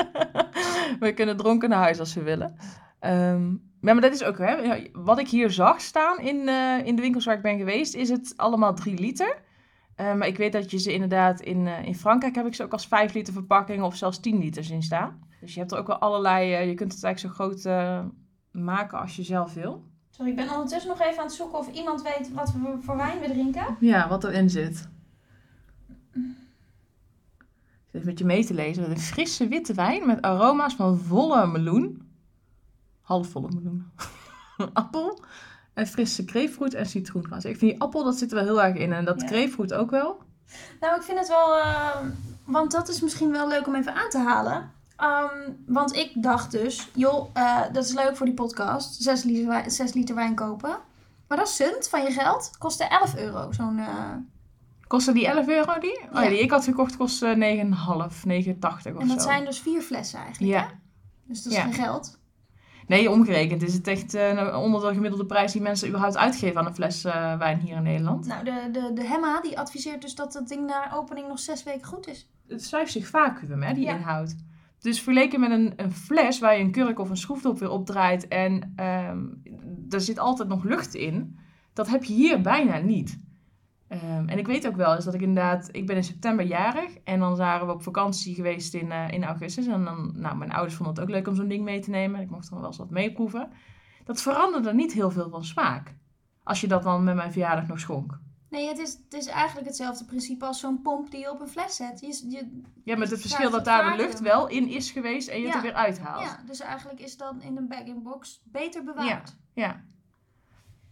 [1.00, 2.56] We kunnen dronken naar huis als we willen.
[2.98, 3.48] Ehm,
[3.80, 4.82] ja, maar dat is ook, hè.
[4.92, 8.08] Wat ik hier zag staan in, eh, in de winkels waar ik ben geweest, is
[8.08, 9.42] het allemaal 3 liter.
[9.94, 12.62] Eh, maar ik weet dat je ze inderdaad in, eh, in Frankrijk heb ik ze
[12.64, 15.28] ook als 5 liter verpakkingen of zelfs 10 liters in staan.
[15.40, 18.04] Dus je hebt er ook wel allerlei, eh, je kunt het eigenlijk zo groot eh,
[18.50, 19.84] maken als je zelf wil.
[20.10, 22.96] Sorry, ik ben ondertussen nog even aan het zoeken of iemand weet wat we voor
[22.96, 23.76] wijn we drinken.
[23.80, 24.88] Ja, wat erin zit.
[27.92, 28.90] Ik zit met je mee te lezen.
[28.90, 32.08] Een frisse witte wijn met aroma's van volle meloen.
[33.00, 33.90] Halfvolle meloen.
[34.72, 35.22] appel.
[35.74, 37.44] En frisse grapefruit en citroengras.
[37.44, 38.92] Ik vind die appel, dat zit er wel heel erg in.
[38.92, 39.26] En dat Ja.
[39.26, 40.22] grapefruit ook wel.
[40.80, 41.56] Nou, ik vind het wel...
[41.58, 41.96] eh,
[42.44, 44.70] want dat is misschien wel leuk om even aan te halen.
[45.00, 46.88] Ehm, want ik dacht dus...
[46.94, 49.02] Joh, eh, dat is leuk voor die podcast.
[49.02, 50.76] 6 liter, wijn, 6 liter wijn kopen.
[51.28, 52.50] Maar dat is sunt van je geld.
[52.58, 54.14] Kostte 11 euro, zo'n eh,
[54.86, 56.00] Kostte die 11 euro die?
[56.14, 56.28] Oh, Ja.
[56.28, 59.28] die ik had gekocht kostte 9,5, 9,80 of En dat zo.
[59.28, 60.52] zijn dus vier flessen eigenlijk.
[60.52, 60.60] Ja.
[60.62, 60.66] hè?
[61.26, 61.64] Dus dat is Ja.
[61.64, 62.18] geen geld.
[62.86, 66.66] Nee, omgerekend is het echt eh, onder de gemiddelde prijs die mensen überhaupt uitgeven aan
[66.66, 67.02] een fles
[67.38, 68.26] wijn hier in Nederland.
[68.26, 71.62] Nou, de, de, de Hemma die adviseert dus dat dat ding na opening nog zes
[71.62, 72.28] weken goed is.
[72.48, 73.94] Het is 50 vacuüm, hè, die Ja.
[73.94, 74.34] inhoud.
[74.80, 78.28] Dus vergeleken met een, een fles waar je een kurk of een schroefdop weer opdraait
[78.28, 79.18] en ehm
[79.94, 81.38] er zit altijd nog lucht in,
[81.72, 83.20] dat heb je hier bijna niet.
[83.88, 86.96] Ehm, en ik weet ook wel eens dat ik inderdaad, ik ben in september jarig
[87.04, 89.66] en dan waren we op vakantie geweest in, eh, in augustus.
[89.66, 92.20] En dan, nou, mijn ouders vonden het ook leuk om zo'n ding mee te nemen.
[92.20, 93.48] Ik mocht er wel eens wat meeproeven.
[94.04, 95.94] Dat veranderde niet heel veel van smaak.
[96.42, 98.18] Als je dat dan met mijn verjaardag nog schonk.
[98.50, 101.48] Nee, het is, het is eigenlijk hetzelfde principe als zo'n pomp die je op een
[101.48, 102.00] fles zet.
[102.00, 105.28] Je, je, Ja, met het Ja, verschil dat daar de lucht wel in is geweest
[105.28, 105.56] en je het Ja.
[105.58, 106.22] er weer uithaalt.
[106.24, 109.36] ja, dus eigenlijk is dan in een bag-in-box beter bewaard.
[109.54, 109.84] ja.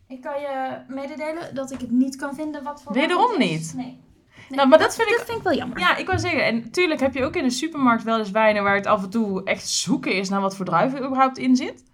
[0.08, 3.60] Ik kan je mededelen dat ik het niet kan vinden wat voor Wederom wijn het
[3.60, 3.72] is.
[3.72, 3.74] niet?
[3.84, 4.00] Nee.
[4.48, 5.78] Nee, Nou, maar dat vind ik dat vind ik wel jammer.
[5.78, 8.62] Ja, ik wou zeggen, en natuurlijk heb je ook in de supermarkt wel eens wijnen
[8.62, 11.56] waar het af en toe echt zoeken is naar wat voor druiven er überhaupt in
[11.56, 11.84] zit.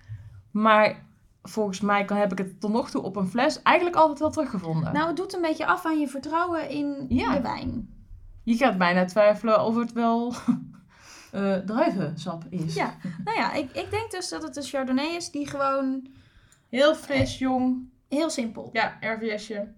[0.50, 1.03] Maar
[1.48, 4.30] volgens mij kan, heb ik het tot nog toe op een fles eigenlijk altijd wel
[4.30, 4.92] teruggevonden.
[4.92, 7.32] Nou, het doet een beetje af aan je vertrouwen in Ja.
[7.34, 7.88] de wijn.
[8.42, 10.34] je gaat bijna twijfelen of het wel
[11.32, 12.74] eh druivensap is.
[12.74, 12.94] Ja.
[13.24, 16.06] Nou ja, ik, ik denk dus dat het een Chardonnay is die gewoon
[16.68, 17.88] Heel fris, jong.
[18.08, 18.70] heel simpel.
[18.72, 19.72] Ja, RVS'je.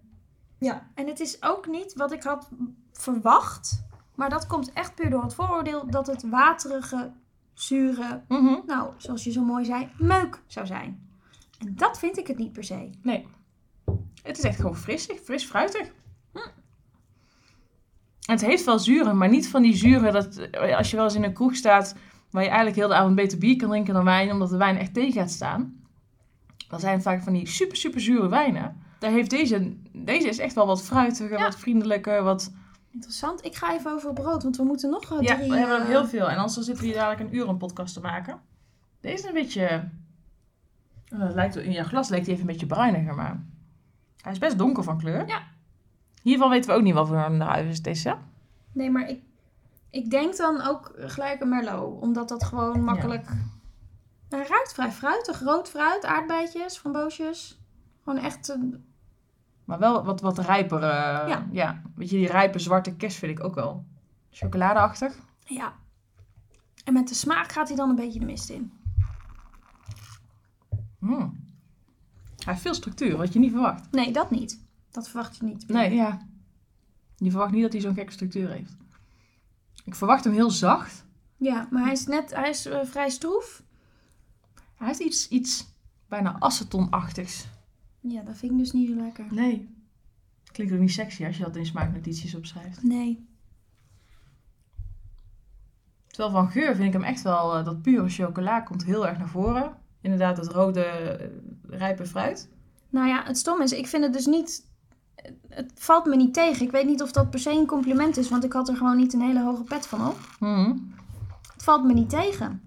[0.59, 0.87] Ja.
[0.95, 2.49] En het is ook niet wat ik had
[2.93, 3.85] verwacht.
[4.15, 7.13] Maar dat komt echt puur door het vooroordeel dat het waterige,
[7.55, 8.55] zure, Mhm.
[8.67, 11.06] nou, zoals je zo mooi zei, meuk zou zijn.
[11.59, 12.91] En dat vind ik het niet per se.
[13.03, 13.27] Nee.
[14.23, 15.91] Het is echt gewoon frissig, fris fruitig.
[18.21, 21.25] Het heeft wel zuren, maar niet van die zuren dat als je wel eens in
[21.25, 21.95] een kroeg staat
[22.31, 24.79] waar je eigenlijk heel de avond beter bier kan drinken dan wijn, omdat de wijn
[24.79, 25.81] echt tegen gaat staan.
[26.69, 28.77] Dan zijn het vaak van die super, super zure wijnen.
[28.99, 31.45] Daar heeft deze, deze is echt wel wat fruitiger, Ja.
[31.45, 32.53] wat vriendelijker, wat...
[32.91, 33.45] Interessant.
[33.45, 35.51] Ik ga even over brood, want we moeten nog eh, Ja, drie...
[35.51, 36.31] we hebben er eh, heel veel.
[36.31, 38.41] En anders zitten we hier dadelijk een uur een podcast te maken.
[39.01, 39.89] Deze is een beetje...
[41.09, 43.45] het lijkt, in jouw glas lijkt hij even een beetje bruiniger, maar...
[44.21, 45.29] Hij is best donker van kleur.
[45.29, 45.43] Ja.
[46.23, 48.17] Hiervan weten we ook niet wat voor een is deze.
[48.73, 49.23] Nee, maar ik,
[49.91, 52.01] ik denk dan ook gelijk een Merlot.
[52.01, 53.29] Omdat dat gewoon makkelijk...
[54.29, 55.41] Hij ruikt vrij fruitig.
[55.41, 57.61] Rood fruit, aardbeidjes, framboosjes.
[58.05, 58.59] Gewoon echt...
[59.65, 60.83] Maar wel wat, wat rijper.
[60.83, 61.47] Ja.
[61.51, 61.83] ja.
[61.95, 63.85] Weet je, die rijpe zwarte kerst vind ik ook wel.
[64.31, 65.19] Chocoladeachtig.
[65.45, 65.73] ja.
[66.85, 68.73] En met de smaak gaat hij dan een beetje de mist in.
[70.99, 71.45] Mm.
[72.37, 73.93] Hij heeft veel structuur, wat je niet verwacht.
[73.93, 74.65] Nee, dat niet.
[74.91, 75.69] Dat verwacht je niet.
[75.69, 76.27] Nee, ja.
[77.17, 78.77] Je verwacht niet dat hij zo'n gekke structuur heeft.
[79.85, 81.05] Ik verwacht hem heel zacht.
[81.37, 82.35] Ja, maar hij is net...
[82.35, 83.63] Hij is eh, vrij stroef.
[84.75, 85.67] Hij heeft iets, iets
[86.09, 87.47] bijna acetonachtigs.
[88.01, 89.27] Ja, dat vind ik dus niet zo lekker.
[89.31, 89.75] Nee.
[90.53, 92.83] Klinkt ook niet sexy als je dat in smaaknotities opschrijft.
[92.83, 93.29] Nee.
[96.07, 99.19] Terwijl van geur vind ik hem echt wel, eh, dat pure chocola komt heel erg
[99.19, 99.77] naar voren.
[100.07, 101.29] Inderdaad, het rode, eh,
[101.79, 102.49] rijpe fruit.
[102.91, 104.67] Nou ja, het stom is, ik vind het dus niet...
[105.49, 106.67] Het valt me niet tegen.
[106.67, 108.97] Ik weet niet of dat per se een compliment is, want ik had er gewoon
[108.97, 110.19] niet een hele hoge pet van op.
[110.41, 110.77] Mhm.
[111.53, 112.63] Het valt me niet tegen.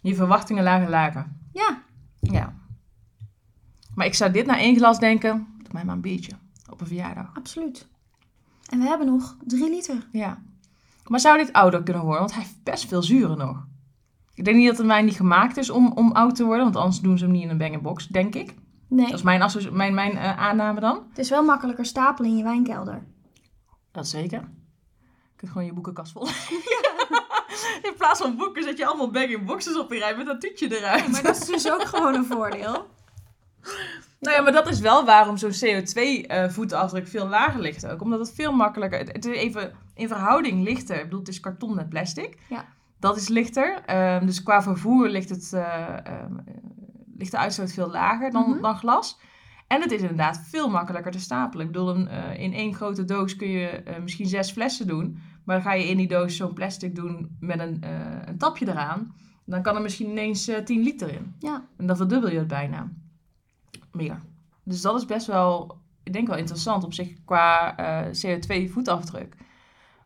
[0.00, 1.26] Je verwachtingen lagen lager.
[1.52, 1.82] Ja,
[2.20, 2.54] Ja.
[3.94, 6.32] Maar ik zou dit na één glas denken, doe mij maar een biertje.
[6.70, 7.30] Op een verjaardag.
[7.34, 7.86] absoluut.
[8.68, 10.06] En we hebben nog drie liter.
[10.12, 10.42] Ja.
[11.06, 12.20] Maar zou dit ouder kunnen worden?
[12.20, 13.68] Want hij heeft best veel zuren nog.
[14.40, 16.64] Ik denk niet dat een wijn niet gemaakt is om, om oud te worden.
[16.64, 18.54] Want anders doen ze hem niet in een bang-box, denk ik.
[18.88, 21.02] Nee, Dat is mijn, mijn, mijn eh, aanname dan.
[21.08, 23.02] het is wel makkelijker stapelen in je wijnkelder.
[23.92, 24.38] Dat zeker.
[24.38, 26.26] Je kunt gewoon je boekenkast vol.
[27.88, 31.08] In plaats van boeken zet je allemaal bag-in-boxes op je rij met dat toetje eruit.
[31.08, 32.86] Maar dat is dus ook gewoon een voordeel.
[34.20, 38.02] Nou ja, maar dat is wel waarom zo'n CO2-voetafdruk veel lager ligt ook.
[38.02, 38.98] Omdat het veel makkelijker...
[38.98, 40.96] Het, het is even in verhouding lichter.
[40.96, 42.36] Ik bedoel, het is karton met plastic.
[42.48, 42.64] Ja.
[43.00, 43.82] Dat is lichter.
[43.86, 46.54] Ehm, dus qua vervoer ligt, het, eh, ehm, eh,
[47.16, 48.60] ligt de uitstoot veel lager dan, Mhm.
[48.60, 49.18] dan glas.
[49.66, 51.66] En het is inderdaad veel makkelijker te stapelen.
[51.66, 55.18] Ik bedoel, een, eh, in één grote doos kun je eh, misschien zes flessen doen.
[55.44, 57.82] Maar dan ga je in die doos zo'n plastic doen met een,
[58.28, 59.14] een tapje eraan.
[59.44, 61.34] Dan kan er misschien ineens eh 10 liter in.
[61.38, 61.64] Ja.
[61.76, 62.88] En dan verdubbel je het bijna.
[63.92, 64.20] Meer.
[64.64, 69.36] Dus dat is best wel, ik denk wel interessant op zich qua eh, CO2-voetafdruk.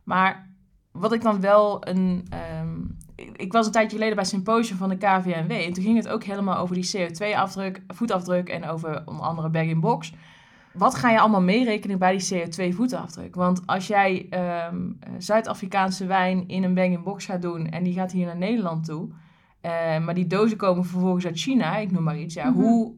[0.05, 0.51] Maar
[0.93, 2.27] wat ik dan wel een.
[2.31, 2.74] ehm,
[3.17, 5.51] ik, was een tijdje geleden bij symposium van de KVNW.
[5.51, 10.13] En toen ging het ook helemaal over die CO2-afdruk, voetafdruk en over onder andere bag-in-box.
[10.73, 13.35] Wat ga je allemaal meerekenen bij die CO2-voetafdruk?
[13.35, 18.27] Want als jij ehm, Zuid-Afrikaanse wijn in een bag-in-box gaat doen en die gaat hier
[18.27, 19.09] naar Nederland toe.
[19.61, 22.35] eh, maar die dozen komen vervolgens uit China, ik noem maar iets.
[22.35, 22.59] Ja, Mhm.
[22.61, 22.93] Hoe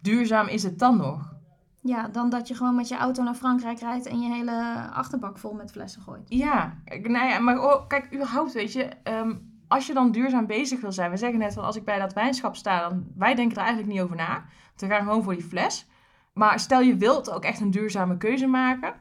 [0.00, 1.33] duurzaam is het dan nog?
[1.86, 5.38] Ja, dan dat je gewoon met je auto naar Frankrijk rijdt en je hele achterbak
[5.38, 6.22] vol met flessen gooit.
[6.28, 9.34] Ja, ik- nou ja, maar oh, kijk, überhaupt, weet je, ehm,
[9.68, 12.12] als je dan duurzaam bezig wil zijn, we zeggen net van als ik bij dat
[12.12, 14.44] wijnschap sta, dan wij denken er eigenlijk niet over na.
[14.76, 15.86] We gaan gewoon voor die fles.
[16.32, 18.94] Maar stel je wilt ook echt een duurzame keuze maken,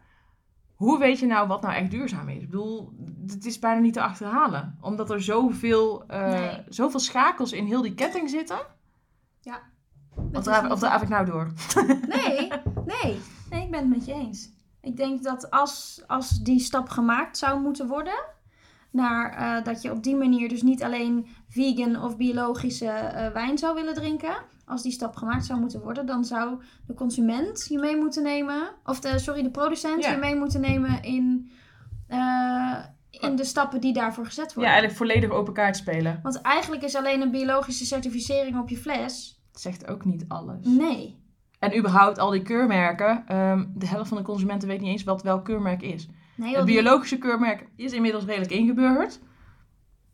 [0.75, 2.41] hoe weet je nou wat nou echt duurzaam is?
[2.41, 2.93] Ik bedoel,
[3.27, 6.63] het is bijna niet te achterhalen, omdat er zoveel, Nee.
[6.69, 8.57] zoveel schakels in heel die ketting zitten.
[10.15, 11.51] Of Het is draaf, of draaf ik nou door?
[12.07, 12.51] Nee,
[12.85, 13.19] nee.
[13.49, 14.49] Nee, ik ben het met je eens.
[14.81, 18.25] Ik denk dat als, als die stap gemaakt zou moeten worden,
[18.91, 23.57] naar eh, dat je op die manier dus niet alleen vegan of biologische eh, wijn
[23.57, 27.79] zou willen drinken, als die stap gemaakt zou moeten worden, dan zou de consument je
[27.79, 30.11] mee moeten nemen, of de, sorry, de producent Ja.
[30.11, 31.51] je mee moeten nemen in,
[32.07, 32.77] eh,
[33.09, 34.71] in de stappen die daarvoor gezet Ja, worden.
[34.71, 36.19] eigenlijk volledig open kaart spelen.
[36.23, 39.41] Want eigenlijk is alleen een biologische certificering op je fles.
[39.51, 40.65] Dat zegt ook niet alles.
[40.65, 41.21] Nee.
[41.71, 45.23] En überhaupt al die keurmerken, ehm, de helft van de consumenten weet niet eens wat
[45.23, 46.10] welk keurmerk is.
[46.36, 49.19] Nee, Het biologische keurmerk is inmiddels redelijk ingeburgerd.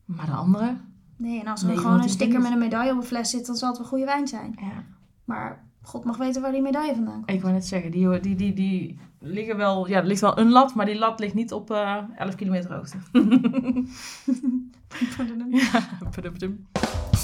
[0.06, 0.78] Maar de andere,
[1.18, 3.46] nee, en als er Nee, gewoon een sticker met een medaille op een fles zit,
[3.46, 4.56] dan zal het wel goede wijn zijn.
[4.60, 4.84] ja,
[5.26, 7.30] Maar God mag weten waar die medaille vandaan komt.
[7.32, 10.50] ik wou net zeggen, die, die, die, die liggen wel, ja, er ligt wel een
[10.50, 12.98] lat, maar die lat ligt niet op eh 11 kilometer hoogte.
[15.50, 15.80] ja,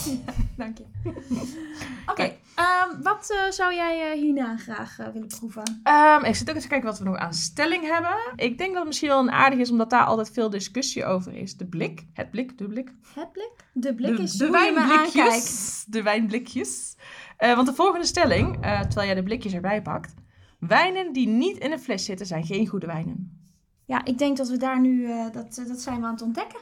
[0.58, 0.86] Dank je.
[2.12, 5.80] Oké, ehm, wat eh, zou jij eh, hierna graag eh, willen proeven?
[5.84, 8.16] Ehm, ik zit ook eens te kijken wat we nog aan stelling hebben.
[8.36, 11.34] Ik denk dat het misschien wel een aardig is, omdat daar altijd veel discussie over
[11.34, 11.58] is.
[11.58, 12.92] De blik, het blik, de blik.
[13.14, 13.52] Het blik?
[13.74, 14.76] De blik de, is de aankijkt.
[14.76, 15.86] wijnblikjes.
[15.88, 16.96] De wijnblikjes.
[17.38, 20.14] Want de volgende stelling, terwijl jij de blikjes erbij pakt.
[20.60, 23.40] Wijnen die niet in een fles zitten, zijn geen goede wijnen.
[23.86, 26.60] Ja, ik denk dat we daar nu, dat, dat zijn we aan het ontdekken.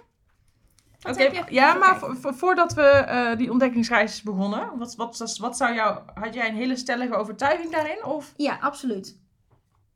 [1.10, 6.00] Oké, ja, maar vo- voordat we eh, die ontdekkingsreis begonnen, wat, wat, wat zou jou,
[6.14, 8.04] had jij een hele stellige overtuiging daarin?
[8.06, 9.18] Of Ja, absoluut.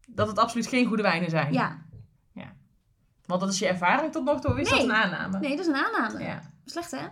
[0.08, 1.54] dat het absoluut geen goede wijnen zijn?
[1.54, 1.86] Ja.
[3.26, 5.40] Want dat is je ervaring tot nog toe, of is dat een aanname?
[5.40, 6.24] Nee, dat is een aanname.
[6.24, 6.42] Ja.
[6.66, 7.08] Slecht, hè?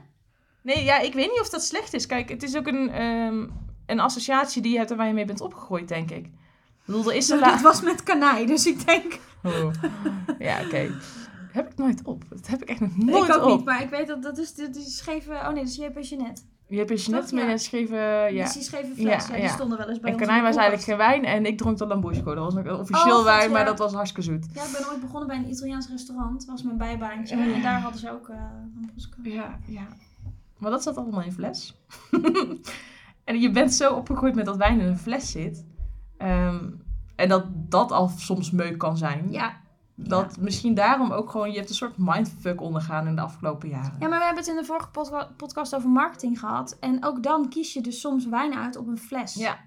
[0.61, 2.05] Nee, ja, ik weet niet of dat slecht is.
[2.05, 3.47] Kijk, het is ook een, ehm,
[3.85, 6.25] een associatie die je hebt en waar je mee bent opgegroeid, denk ik.
[6.25, 6.31] Ik
[6.85, 9.19] bedoel, er is een Nou, la- dit was met kanai, dus ik denk...
[9.43, 9.73] Oh.
[10.39, 10.91] Ja, oké.
[11.55, 12.23] Heb ik nooit op.
[12.29, 13.57] Dat heb ik echt nog nooit ik ook op.
[13.57, 15.31] niet, maar ik weet dat dat is die, die scheve...
[15.31, 15.99] Oh nee, dat is J.P.
[15.99, 16.41] Jeanette.
[16.67, 17.31] Je hebt je net Toch?
[17.31, 17.45] mee
[18.33, 18.43] Ja.
[18.43, 20.55] Dus die scheve fles, Ja, ja, die stonden wel eens bij En ons de was
[20.55, 22.35] eigenlijk geen wijn en ik dronk de Lambrusco.
[22.35, 24.45] Dat was nog een officieel Oh, God, wijn, maar dat was hartstikke zoet.
[24.53, 26.45] Ja, ik ben ooit begonnen bij een Italiaans restaurant.
[26.45, 27.35] was mijn bijbaantje.
[27.35, 28.29] En daar hadden ze ook...
[28.29, 28.35] eh
[28.75, 29.17] Lambrusco.
[29.23, 29.87] Ja, ja.
[30.57, 31.81] Maar dat zat allemaal in fles.
[33.23, 35.65] en je bent zo opgegroeid met dat wijn in een fles zit.
[36.17, 36.69] Ehm,
[37.15, 39.31] en dat dat al soms meuk kan zijn.
[39.31, 39.63] Ja.
[39.97, 43.95] Dat misschien daarom ook gewoon, je hebt een soort mindfuck ondergaan in de afgelopen jaren.
[43.99, 46.77] ja, maar we hebben het in de vorige podca- podcast over marketing gehad.
[46.79, 49.33] En ook dan kies je dus soms wijn uit op een fles.
[49.33, 49.57] Ja.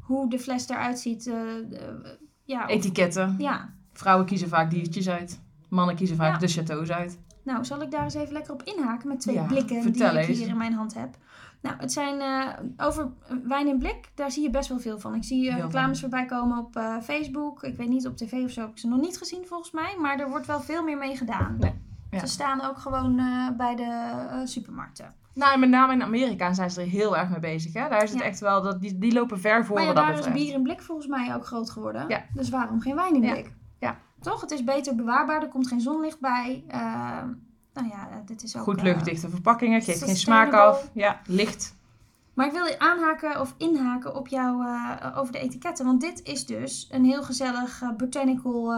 [0.00, 1.26] Hoe de fles eruit ziet.
[1.26, 1.34] eh,
[1.68, 3.34] de- ja, of- Etiketten.
[3.38, 3.74] ja.
[3.92, 5.40] Vrouwen kiezen vaak diertjes uit.
[5.68, 6.38] Mannen kiezen vaak Ja.
[6.38, 7.18] de chateaus uit.
[7.44, 10.26] Nou, zal ik daar eens even lekker op inhaken met twee Ja, blikken die ik
[10.26, 11.16] hier in mijn hand heb.
[11.66, 13.08] Nou, het zijn eh, over
[13.44, 15.14] wijn in blik, daar zie je best wel veel van.
[15.14, 17.62] Ik zie eh, reclames voorbij komen op eh, Facebook.
[17.62, 19.96] Ik weet niet, op tv of zo heb ik ze nog niet gezien volgens mij.
[20.00, 21.56] Maar er wordt wel veel meer mee gedaan.
[21.58, 21.74] Nee,
[22.10, 22.18] ja.
[22.18, 23.16] Ze staan ook gewoon
[23.56, 25.14] bij de supermarkten.
[25.34, 27.72] Nou, en met name in Amerika zijn ze er heel erg mee bezig.
[27.72, 27.88] Hè?
[27.88, 28.24] Daar is het Ja.
[28.24, 30.54] echt wel, dat, die, die lopen ver voor maar ja, wat dat daar is bier
[30.54, 32.04] in blik volgens mij ook groot geworden.
[32.08, 32.24] Ja.
[32.34, 33.52] Dus waarom geen wijn in blik?
[33.78, 33.98] Ja.
[34.20, 34.40] Toch?
[34.40, 36.64] Het is beter bewaarbaar, er komt geen zonlicht bij.
[37.76, 38.62] Nou ja, eh, dit is ook...
[38.62, 40.90] Goed eh, luchtdichte verpakkingen, geeft geen smaak af.
[40.92, 41.74] Ja, licht.
[42.34, 45.84] Maar ik wil aanhaken of inhaken op jou eh, over de etiketten.
[45.84, 48.74] Want dit is dus een heel gezellig botanical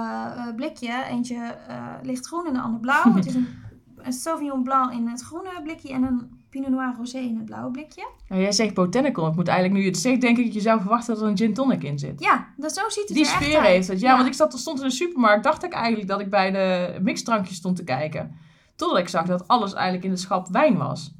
[0.56, 1.04] blikje.
[1.10, 1.56] Eentje
[2.02, 3.14] lichtgroen en de ander blauw.
[3.14, 3.48] het is een,
[3.96, 7.70] een Sauvignon Blanc in het groene blikje en een Pinot Noir Rosé in het blauwe
[7.70, 8.08] blikje.
[8.28, 9.26] Nou, jij zegt botanical.
[9.26, 11.28] Ik moet eigenlijk nu je het zegt, denk ik dat je zou verwachten dat er
[11.28, 12.20] een gin tonic in zit.
[12.20, 13.66] Ja, dat, zo ziet het Die er echt sfeer uit.
[13.66, 14.00] heeft het.
[14.00, 16.98] Ja, want ik zat, stond in de supermarkt, dacht ik eigenlijk dat ik bij de
[17.02, 18.36] mixdrankjes stond te kijken.
[18.78, 21.14] Totdat ik zag dat alles eigenlijk in de schap wijn was.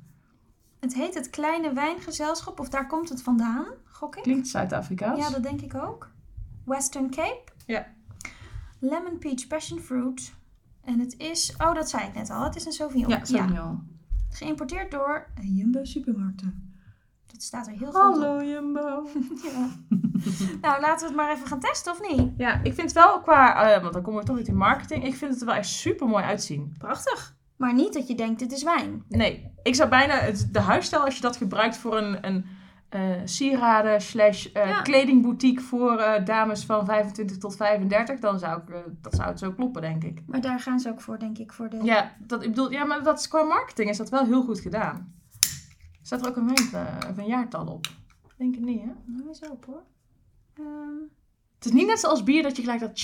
[0.81, 4.23] Het heet het Kleine Wijngezelschap, of daar komt het vandaan, gok ik.
[4.23, 5.19] Klinkt Zuid-Afrikaans.
[5.19, 6.11] Ja, dat denk ik ook.
[6.65, 7.45] Western Cape.
[7.67, 7.87] Ja.
[8.81, 10.35] Lemon Peach Passion Fruit.
[10.85, 13.11] En het is, oh dat zei ik net al, het is een Sauvignon.
[13.11, 14.01] Ja, Sauvignon.
[14.31, 16.77] Geïmporteerd door Jumbo Supermarkten.
[17.27, 18.23] Dat staat er heel goed op.
[18.23, 19.09] Hallo Jumbo.
[19.45, 19.69] Ja.
[20.61, 22.33] nou, laten we het maar even gaan testen, of niet?
[22.37, 25.15] Ja, ik vind wel qua, eh, want dan komen we toch uit die marketing, ik
[25.15, 26.75] vind het er wel echt super mooi uitzien.
[26.79, 27.37] Prachtig.
[27.59, 29.05] Maar niet dat je denkt, dit is wijn.
[29.09, 32.45] Nee, ik zou bijna het, de huisstijl, als je dat gebruikt voor een, een
[32.89, 34.83] eh, sieraden slash eh, Ja.
[34.83, 39.53] kledingboutique voor eh, dames van 25 tot 35, dan zou, ik, dat zou het zo
[39.53, 40.23] kloppen, denk ik.
[40.27, 41.79] Maar daar gaan ze ook voor, denk ik, voor de...
[41.83, 44.61] Ja, dat, ik bedoel, ja, maar dat is qua marketing is dat wel heel goed
[44.61, 45.15] gedaan.
[46.03, 46.51] Staat er ook een,
[47.11, 47.87] of een jaartal op?
[48.37, 48.91] Denk ik niet, hè?
[49.05, 49.83] Nou, eens op hoor.
[50.55, 50.97] Ehm,
[51.55, 53.01] Het is niet net zoals bier dat je gelijk dat...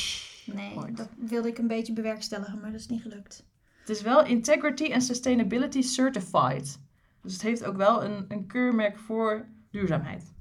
[0.46, 3.44] Nee, dat wilde ik een beetje bewerkstelligen, maar dat is niet gelukt.
[3.84, 6.80] Het is wel Integrity and Sustainability Certified.
[7.22, 10.32] Dus het heeft ook wel een, een keurmerk voor duurzaamheid.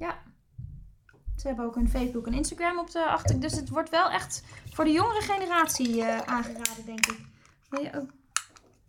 [1.36, 3.40] Ze hebben ook een Facebook en Instagram op de achter.
[3.40, 7.26] Dus het wordt wel echt voor de jongere generatie eh, aangeraden, denk ik.
[7.70, 8.10] Wil je ook?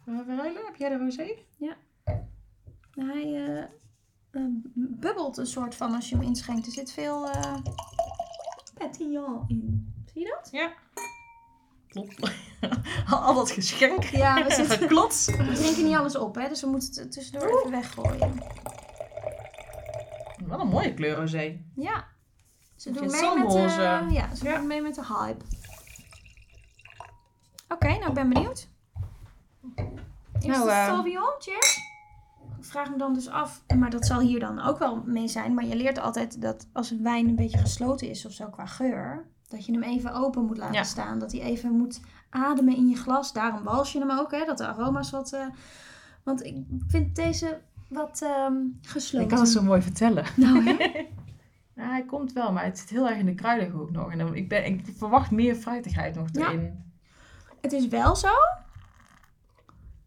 [0.04, 1.36] Verruilen, heb jij de rosé?
[2.90, 3.62] Hij eh,
[4.30, 4.42] eh,
[4.74, 6.66] bubbelt een soort van als je hem inschenkt.
[6.66, 7.56] Er zit veel eh
[8.74, 9.94] pétillant in.
[10.12, 10.48] Zie je dat?
[10.52, 10.72] Ja.
[11.94, 12.32] Klopt.
[13.10, 14.04] Al dat geschenk.
[14.04, 15.26] Ja, we, zitten, Geklots.
[15.26, 16.48] we drinken niet alles op, hè?
[16.48, 18.32] Dus we moeten het tussendoor even weggooien.
[20.46, 21.30] Wat een mooie kleur.
[21.74, 22.04] Ja.
[22.76, 23.82] Ze doen mee met, zalmroze.
[23.82, 24.56] eh, ja, ze Ja.
[24.56, 25.44] doen mee met de hype.
[27.68, 28.68] Oké, nou ik ben benieuwd.
[30.40, 31.78] Eerst Nou, de eh, Sauvignon, cheers.
[32.58, 35.54] Ik vraag me dan dus af, maar dat zal hier dan ook wel mee zijn.
[35.54, 38.66] Maar je leert altijd dat als een wijn een beetje gesloten is of zo qua
[38.66, 40.82] geur, dat je hem even open moet laten Ja.
[40.82, 41.18] staan.
[41.18, 43.32] Dat hij even moet ademen in je glas.
[43.32, 44.44] Daarom wals je hem ook, hè?
[44.44, 45.32] Dat de aroma's wat...
[45.32, 45.46] eh,
[46.22, 46.56] want ik
[46.88, 49.28] vind deze wat ehm gesloten.
[49.28, 50.24] Ik kan het zo mooi vertellen.
[50.36, 50.76] Nou, hè?
[51.76, 54.10] Ja, hij komt wel, maar het zit heel erg in de kruidenhoek nog.
[54.12, 56.46] En dan- ik, ben, ik verwacht meer fruitigheid nog Ja.
[56.50, 56.84] erin.
[57.60, 58.28] Het is wel zo.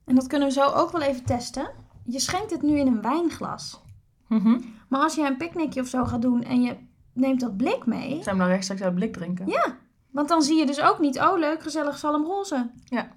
[0.05, 1.69] En dat kunnen we zo ook wel even testen.
[2.03, 3.81] Je schenkt het nu in een wijnglas.
[4.27, 4.59] Mhm.
[4.89, 6.75] Maar als je een picknickje of zo gaat doen en je
[7.17, 8.23] neemt dat blik mee.
[8.23, 9.47] Zijn we dan rechtstreeks uit het blik drinken?
[9.47, 9.77] Ja,
[10.11, 12.69] want dan zie je dus ook niet, oh leuk, gezellig zalmroze.
[12.83, 13.07] Ja.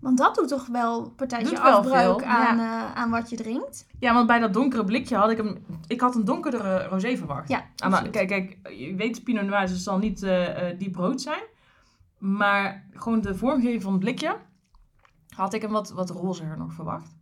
[0.00, 3.86] Want dat doet toch wel een partijtje Doet afbreuk aan, eh, aan wat je drinkt.
[3.98, 5.64] Ja, want bij dat donkere blikje had ik hem...
[5.86, 7.48] Ik had een donkerdere rosé verwacht.
[7.48, 10.78] Ja, Ah, maar, kijk, kijk, je weet Pinot Noir, dus het zal niet eh eh,
[10.78, 11.42] diep rood zijn.
[12.18, 14.36] Maar gewoon de vormgeving van het blikje
[15.34, 17.16] had ik hem wat, wat rozer nog verwacht.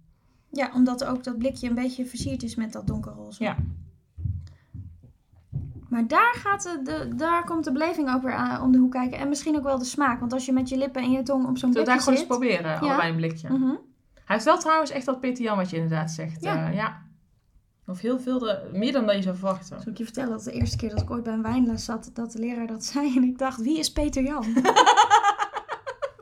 [0.50, 3.42] Ja, omdat ook dat blikje een beetje versierd is met dat donkerroze.
[3.44, 3.56] Ja.
[5.88, 8.92] Maar daar, gaat de, de, daar komt de beleving ook weer aan, om de hoek
[8.92, 9.18] kijken.
[9.18, 10.20] En misschien ook wel de smaak.
[10.20, 12.24] Want als je met je lippen en je tong op zo'n Zullen we daar blikje
[12.26, 13.48] gewoon eens proberen, allebei een blikje?
[13.48, 13.74] Mhm.
[14.14, 16.42] Hij heeft wel trouwens echt dat petillant wat je inderdaad zegt.
[16.42, 16.54] Ja.
[16.54, 16.68] Ja.
[16.68, 17.04] ja.
[17.86, 19.80] Of heel veel, de, meer dan dat je zou verwachten.
[19.80, 22.10] Zal ik je vertellen dat de eerste keer dat ik ooit bij een wijnles zat,
[22.12, 23.16] dat de leraar dat zei.
[23.16, 24.44] En ik dacht, wie is Peter Jan?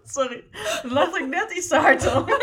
[0.05, 0.45] Sorry,
[0.83, 2.29] dat lacht ik net iets te hard op.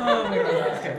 [0.00, 0.96] Oh my god, oké.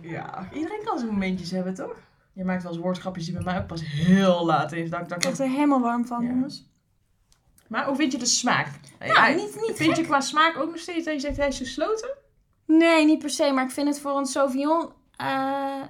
[0.00, 1.96] Ja, iedereen kan zo'n momentjes hebben, toch?
[2.32, 4.90] Je maakt wel eens woordgrapjes die bij mij ook pas heel laat is.
[4.90, 6.28] Dat, ik- dat Ik ik word er helemaal warm van, Ja.
[6.28, 6.72] jongens.
[7.68, 8.68] Maar hoe vind je de smaak?
[9.00, 11.48] Ja, Ja, niet, niet vind je qua smaak ook nog steeds dat je zegt hij
[11.48, 12.08] is gesloten?
[12.66, 13.52] Nee, niet per se.
[13.52, 14.88] Maar ik vind het voor een Sauvignon...
[15.16, 15.82] eh,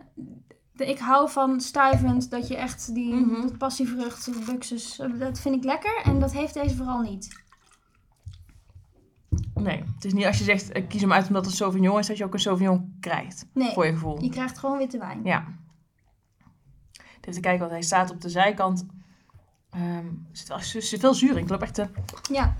[0.72, 3.40] de- ik hou van stuivend, dat je echt die Mhm.
[3.42, 6.00] dat passievrucht, de buxus, eh, dat vind ik lekker.
[6.04, 7.43] En dat heeft deze vooral niet.
[9.54, 11.98] Nee, het is niet als je zegt ik kies hem uit omdat het een Sauvignon
[11.98, 13.46] is, dat je ook een Sauvignon krijgt.
[13.52, 14.22] Nee, Voor je gevoel.
[14.22, 15.20] je krijgt gewoon witte wijn.
[15.24, 15.44] Ja.
[17.20, 18.86] Even kijken, want hij staat op de zijkant.
[19.70, 21.42] Ehm, er zit wel er zit veel zuur in.
[21.42, 21.88] Ik loop echt de
[22.32, 22.54] Ja.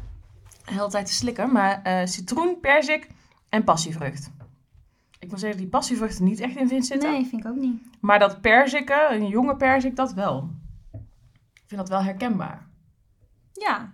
[0.65, 1.53] hele tijd te slikken.
[1.53, 3.09] Maar eh, citroen, perzik
[3.49, 4.31] en passievrucht.
[5.19, 7.11] Ik moet zeggen dat die passievrucht er niet echt in vind zitten.
[7.13, 7.83] Nee, vind ik ook niet.
[8.01, 10.51] Maar dat perziken, een jonge perzik, dat wel.
[11.55, 12.67] Ik vind dat wel herkenbaar.
[13.53, 13.93] Ja,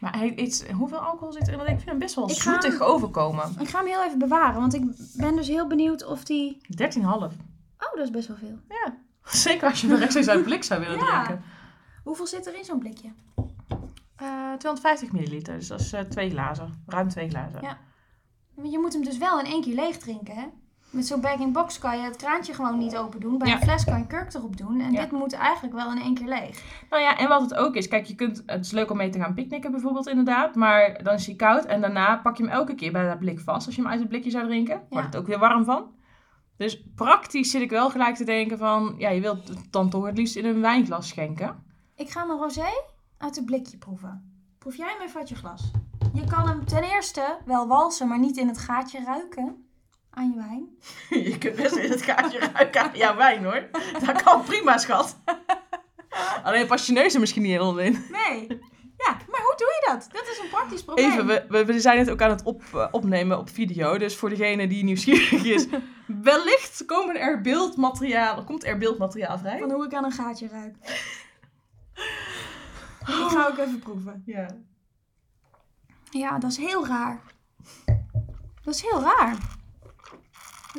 [0.00, 1.56] Maar hij, iets, hoeveel alcohol zit erin?
[1.56, 3.54] Want Ik vind hem best wel Ik zoetig overkomen.
[3.58, 4.82] ik ga hem heel even bewaren, want ik
[5.16, 6.58] ben dus heel benieuwd of die...
[6.82, 7.02] 13,5.
[7.04, 7.30] Oh,
[7.78, 8.58] dat is best wel veel.
[8.68, 8.96] Ja.
[9.48, 11.24] Zeker als je hem rechtstreeks uit blik zou willen Ja.
[11.24, 11.44] drinken.
[12.04, 13.08] Hoeveel zit er in zo'n blikje?
[14.16, 16.82] Eh, 250 milliliter, dus dat is eh, twee glazen.
[16.86, 17.62] Ruim twee glazen.
[17.62, 17.78] Ja.
[18.54, 20.46] Want je moet hem dus wel in één keer leeg drinken, hè?
[20.94, 23.38] Met zo'n bag-in-box kan je het kraantje gewoon niet open doen.
[23.38, 23.54] Bij Ja.
[23.54, 24.80] een fles kan je kurk erop doen.
[24.80, 25.00] En Ja.
[25.00, 26.62] dit moet eigenlijk wel in één keer leeg.
[26.90, 29.10] Nou ja, en wat het ook is, kijk, je kunt, het is leuk om mee
[29.10, 32.52] te gaan picknicken bijvoorbeeld inderdaad, maar dan is hij koud en daarna pak je hem
[32.52, 33.66] elke keer bij dat blik vast.
[33.66, 35.92] Als je hem uit het blikje zou drinken, wordt het ook weer warm van.
[36.56, 40.06] Dus praktisch zit ik wel gelijk te denken van, ja, je wilt het dan toch
[40.06, 41.62] het liefst in een wijnglas schenken.
[41.96, 42.66] Ik ga mijn rosé
[43.18, 44.32] uit het blikje proeven.
[44.58, 45.70] Proef jij hem even uit je glas?
[46.12, 49.63] Je kan hem ten eerste wel walsen, maar niet in het gaatje ruiken
[50.14, 50.68] aan je wijn.
[51.30, 53.68] Je kunt best in het gaatje ruiken aan jouw wijn hoor.
[54.06, 55.16] Dat kan prima, schat.
[56.42, 58.04] Alleen pas je neus er misschien niet helemaal in.
[58.10, 58.46] Nee.
[58.96, 60.08] Ja, maar hoe doe je dat?
[60.12, 61.10] Dat is een praktisch probleem.
[61.10, 63.98] Even, we, we, we zijn het ook aan het op, eh, opnemen op video.
[63.98, 65.66] Dus voor degene die nieuwsgierig is,
[66.06, 69.58] wellicht komen er beeldmateriaal, komt er beeldmateriaal vrij.
[69.58, 70.76] Van hoe ik aan een gaatje ruik.
[73.00, 74.22] Ik ga ook even proeven.
[74.26, 74.46] Ja.
[76.10, 77.20] Ja, dat is heel raar.
[78.62, 79.36] Dat is heel raar.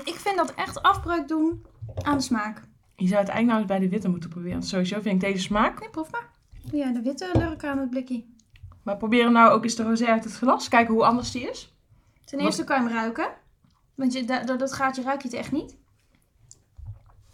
[0.03, 1.65] Ik vind dat echt afbreuk doen
[2.01, 2.61] aan de smaak.
[2.95, 4.63] Je zou het eigenlijk nou eens bij de witte moeten proberen.
[4.63, 5.79] Sowieso vind ik deze smaak.
[5.79, 6.29] Nee, proef maar.
[6.71, 8.25] Jij de witte lurk aan het blikje?
[8.83, 10.67] Maar probeer nou ook eens de rosé uit het glas.
[10.67, 11.73] Kijken hoe anders die is.
[12.25, 13.27] Ten eerste kan je hem ruiken.
[13.95, 15.77] Want je, da- door dat gaatje ruik je het echt niet.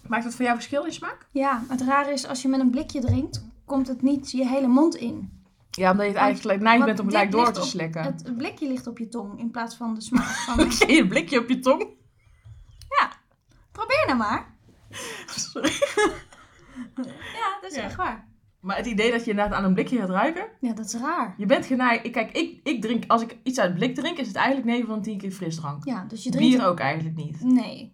[0.07, 1.27] Maakt dat voor jou verschil in smaak?
[1.31, 4.67] Ja, het rare is als je met een blikje drinkt, komt het niet je hele
[4.67, 5.39] mond in.
[5.71, 8.03] Ja, omdat je het eigenlijk Want bent om gelijk door te slikken.
[8.03, 10.57] Het, het blikje ligt op je tong in plaats van de smaak van...
[10.89, 11.87] je een blikje op je tong.
[13.71, 14.53] Probeer nou maar.
[15.25, 15.71] Sorry.
[17.33, 17.83] Ja, dat is Ja.
[17.83, 18.27] echt waar.
[18.59, 20.47] Maar het idee dat je inderdaad aan een blikje gaat ruiken.
[20.59, 21.33] Ja, dat is raar.
[21.37, 22.09] Je bent geneigd.
[22.11, 24.87] Kijk, ik, ik drink, als ik iets uit het blik drink, is het eigenlijk 9
[24.87, 25.85] van 10 keer frisdrank.
[25.85, 26.55] Ja, dus je drinkt...
[26.57, 27.43] Bier ook eigenlijk niet.
[27.43, 27.93] Nee.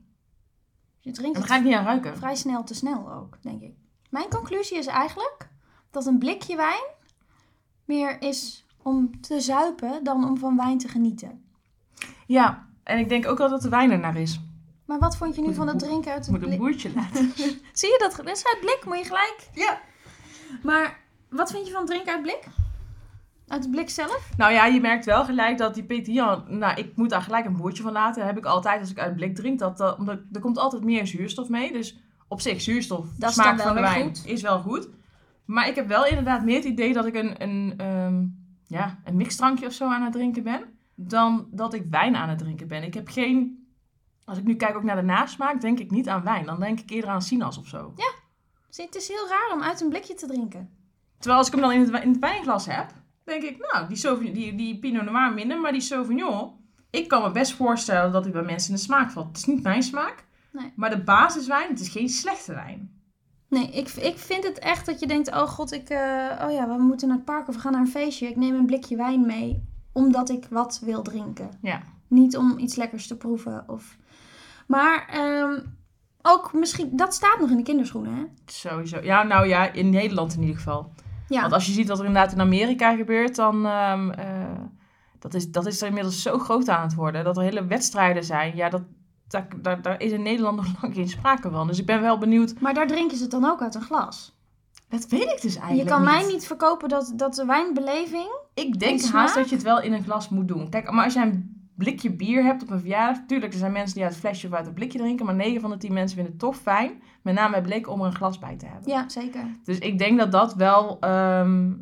[1.00, 2.18] Je En drinkt dan het ga ik niet aan ruiken.
[2.18, 3.74] vrij snel te snel ook, denk ik.
[4.10, 5.50] Mijn conclusie is eigenlijk
[5.92, 6.84] dat een blikje wijn
[7.86, 11.44] meer is om te zuipen dan om van wijn te genieten.
[12.28, 14.40] Ja, en ik denk ook wel dat de wijn er naar is.
[14.88, 16.60] Maar wat vond je nu van het drinken uit het moet een blik?
[16.60, 17.32] boertje laten.
[17.74, 18.26] Zie je dat?
[18.26, 19.50] Dat is uit blik, moet je gelijk.
[19.54, 19.82] Ja.
[20.64, 22.44] Maar wat vind je van het drinken uit blik?
[23.48, 24.30] Uit het blik zelf?
[24.38, 26.44] Nou ja, je merkt wel gelijk dat die Peter Jan...
[26.48, 28.20] Nou, ik moet daar gelijk een boertje van laten.
[28.20, 29.60] Dat heb ik altijd als ik uit blik drink.
[29.60, 31.72] Dat, dat, omdat er komt altijd meer zuurstof mee.
[31.72, 34.26] Dus op zich, zuurstof, Dat is smaak dan wel van de wijn goed.
[34.26, 34.90] is wel goed.
[35.46, 38.26] Maar ik heb wel inderdaad meer het idee dat ik een, een, ehm,
[38.68, 40.62] ja, een mixdrankje of zo aan het drinken ben.
[40.96, 42.84] Dan dat ik wijn aan het drinken ben.
[42.84, 43.67] Ik heb geen...
[44.28, 46.46] Als ik nu kijk ook naar de nasmaak, denk ik niet aan wijn.
[46.46, 47.94] Dan denk ik eerder aan sinaas of zo.
[48.70, 50.70] Zie, Het is heel raar om uit een blikje te drinken.
[51.18, 52.90] Terwijl als ik hem dan in het, in het wijnglas heb,
[53.24, 56.52] denk ik, nou, die, Sauvignon, die, die Pinot Noir minder, maar die Sauvignon,
[56.90, 59.28] ik kan me best voorstellen dat hij bij mensen in de smaak valt.
[59.28, 60.74] Het is niet mijn smaak, Nee.
[60.76, 63.02] maar de basiswijn, het is geen slechte wijn.
[63.50, 66.68] Nee, ik, ik vind het echt dat je denkt, oh god, ik, eh, oh ja,
[66.68, 68.28] we moeten naar het park of we gaan naar een feestje.
[68.28, 69.64] Ik neem een blikje wijn mee,
[69.94, 71.50] omdat ik wat wil drinken.
[71.62, 71.82] Ja.
[72.08, 73.64] Niet om iets lekkers te proeven.
[73.68, 73.98] Of...
[74.68, 75.60] Maar ehm,
[76.22, 78.24] ook misschien, dat staat nog in de kinderschoenen, hè?
[78.46, 79.00] Sowieso.
[79.02, 80.92] Ja, nou ja, in Nederland in ieder geval.
[81.28, 84.62] Ja, Want als je ziet wat er inderdaad in Amerika gebeurt, dan ehm, eh,
[85.20, 87.24] dat is, dat is er inmiddels zo groot aan het worden.
[87.24, 88.56] Dat er hele wedstrijden zijn.
[88.56, 88.82] Ja, dat,
[89.28, 91.68] daar, daar, daar is in Nederland nog lang geen sprake van.
[91.68, 92.60] Dus ik ben wel benieuwd.
[92.60, 94.36] maar daar drinken ze het dan ook uit een glas.
[94.90, 96.10] Dat weet ik dus eigenlijk je kan niet.
[96.10, 98.28] mij niet verkopen dat, dat de wijnbeleving...
[98.54, 100.70] Ik denk En haast dat je het wel in een glas moet doen.
[100.70, 103.26] Kijk, maar als jij een blikje bier hebt op een verjaardag...
[103.28, 105.26] Tuurlijk, er zijn mensen die uit het flesje of uit het blikje drinken...
[105.26, 107.02] maar 9 van de 10 mensen vinden het toch fijn...
[107.22, 108.90] met name bij blik om er een glas bij te hebben.
[108.90, 109.42] Ja, zeker.
[109.64, 111.00] Dus ik denk dat dat wel...
[111.00, 111.74] ehm,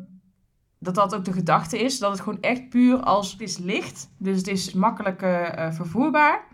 [0.78, 1.98] dat dat ook de gedachte is.
[1.98, 3.32] Dat het gewoon echt puur als...
[3.32, 6.44] Het is licht, dus het is makkelijk eh, vervoerbaar.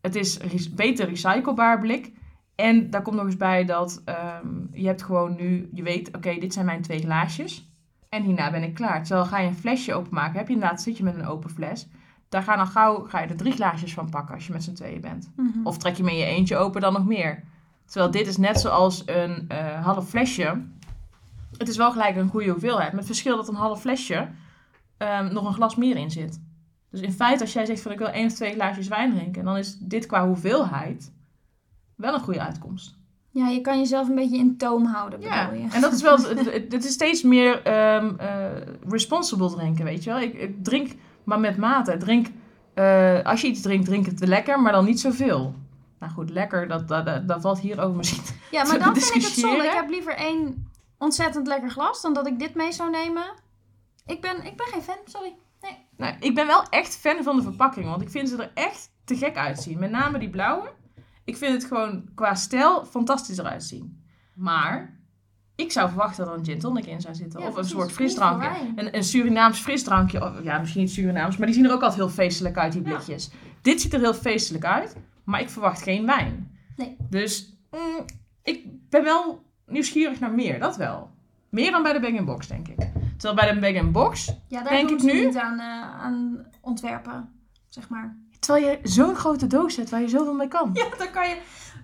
[0.00, 2.12] Het is re- beter recyclebaar blik...
[2.54, 6.38] En daar komt nog eens bij dat ehm, je hebt gewoon nu, je weet, oké,
[6.38, 7.72] dit zijn mijn twee glaasjes.
[8.08, 9.04] En hierna ben ik klaar.
[9.04, 11.88] Terwijl ga je een flesje openmaken, heb je inderdaad, zit je met een open fles.
[12.34, 14.72] Daar ga dan gauw, ga je er drie glaasjes van pakken als je met z'n
[14.72, 15.30] tweeën bent.
[15.36, 15.66] Mhm.
[15.66, 17.44] Of trek je met je eentje open dan nog meer.
[17.84, 20.62] Terwijl dit is net zoals een eh, half flesje.
[21.58, 22.88] Het is wel gelijk een goede hoeveelheid.
[22.90, 24.28] Met het verschil dat een half flesje
[24.96, 26.40] ehm, nog een glas meer in zit.
[26.90, 29.44] Dus in feite, als jij zegt van ik wil één of twee glaasjes wijn drinken,
[29.44, 31.12] dan is dit qua hoeveelheid
[31.96, 32.98] wel een goede uitkomst.
[33.30, 35.66] Ja, je kan jezelf een beetje in toom houden, Ja, je.
[35.72, 38.46] en dat is wel, het, het- het is steeds meer ehm, eh,
[38.88, 40.20] responsible drinken, weet je wel.
[40.20, 40.90] Ik, ik drink
[41.24, 41.96] maar met mate.
[41.96, 42.26] Drink,
[42.74, 45.54] eh, als je iets drinkt, drink het lekker, maar dan niet zoveel.
[45.98, 48.22] Nou goed, lekker, dat, dat, dat, valt hier over misschien.
[48.50, 49.64] Ja, maar dan vind ik het zonde.
[49.64, 53.24] Ik heb liever één ontzettend lekker glas dan dat ik dit mee zou nemen.
[54.06, 55.34] Ik ben, ik ben geen fan, sorry.
[55.96, 58.90] Nou, ik ben wel echt fan van de verpakking, want ik vind ze er echt
[59.04, 59.78] te gek uitzien.
[59.78, 60.72] Met name die blauwe.
[61.24, 64.04] Ik vind het gewoon qua stijl fantastisch eruit zien.
[64.34, 64.98] Maar
[65.56, 67.40] ik zou verwachten dat er een gin tonic in zou zitten.
[67.40, 68.50] Ja, of een soort frisdrankje.
[68.76, 70.22] Een, een Surinaams frisdrankje.
[70.24, 72.82] Of, ja, misschien niet Surinaams, maar die zien er ook altijd heel feestelijk uit, die
[72.82, 72.88] Ja.
[72.94, 73.30] blikjes.
[73.62, 76.56] Dit ziet er heel feestelijk uit, maar ik verwacht geen wijn.
[76.76, 76.96] Nee.
[77.10, 78.04] Dus mm,
[78.42, 81.10] ik ben wel nieuwsgierig naar meer, dat wel.
[81.50, 82.78] Meer dan bij de Bag-in-Box, denk ik.
[83.16, 85.24] Terwijl bij de Bag-in-Box Ja, daar Denk ik nu?
[85.26, 87.32] niet aan, eh, aan ontwerpen,
[87.68, 88.16] zeg maar.
[88.38, 90.70] Terwijl je zo'n grote doos hebt waar je zoveel mee kan.
[90.72, 91.36] Ja, dan kan je,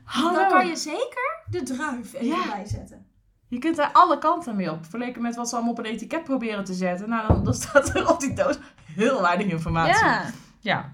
[0.05, 0.35] Hallo.
[0.39, 2.47] dan kan je zeker de druif even Ja.
[2.57, 3.07] bijzetten.
[3.51, 4.79] Je kunt er alle kanten mee op.
[4.81, 7.09] Vergeleken met wat ze allemaal op een etiket proberen te zetten.
[7.09, 8.59] Nou, dan, dan staat er op die doos
[8.95, 10.05] heel weinig informatie.
[10.07, 10.25] Ja.
[10.61, 10.93] Ja.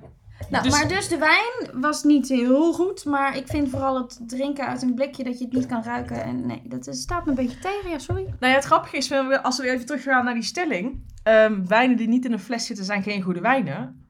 [0.51, 3.05] Nou, Dus- maar dus de wijn was niet heel goed.
[3.05, 6.23] Maar ik vind vooral het drinken uit een blikje dat je het niet kan ruiken.
[6.25, 7.91] En nee, dat is, staat me een beetje tegen.
[7.91, 8.23] Ja, sorry.
[8.23, 11.05] Nou ja, het grappige is, als we weer even teruggaan naar die stelling.
[11.23, 14.09] ehm, wijnen die niet in een fles zitten zijn geen goede wijnen.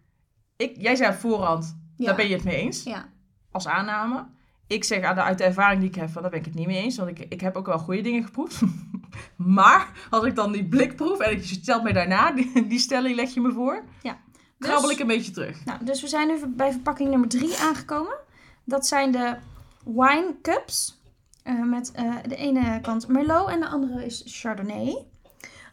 [0.57, 2.07] Ik, jij zei op voorhand, Ja.
[2.07, 2.83] daar ben je het mee eens.
[2.83, 3.05] Ja.
[3.51, 4.27] Als aanname.
[4.67, 6.55] Ik zeg aan de, uit de ervaring die ik heb, van, daar ben ik het
[6.55, 6.97] niet mee eens.
[6.97, 8.61] Want ik, ik heb ook wel goede dingen geproefd.
[9.37, 13.17] maar als ik dan die blik proef en je stelt mij daarna, die, die stelling
[13.17, 13.85] leg je me voor.
[14.03, 14.19] Ja.
[14.59, 15.65] Krabbel Dus- ik een beetje terug.
[15.65, 18.15] Nou, dus we zijn nu bij verpakking nummer 3 aangekomen.
[18.65, 19.37] Dat zijn de
[19.85, 21.01] wine cups.
[21.43, 24.97] eh, met eh, de ene kant Merlot en de andere is Chardonnay.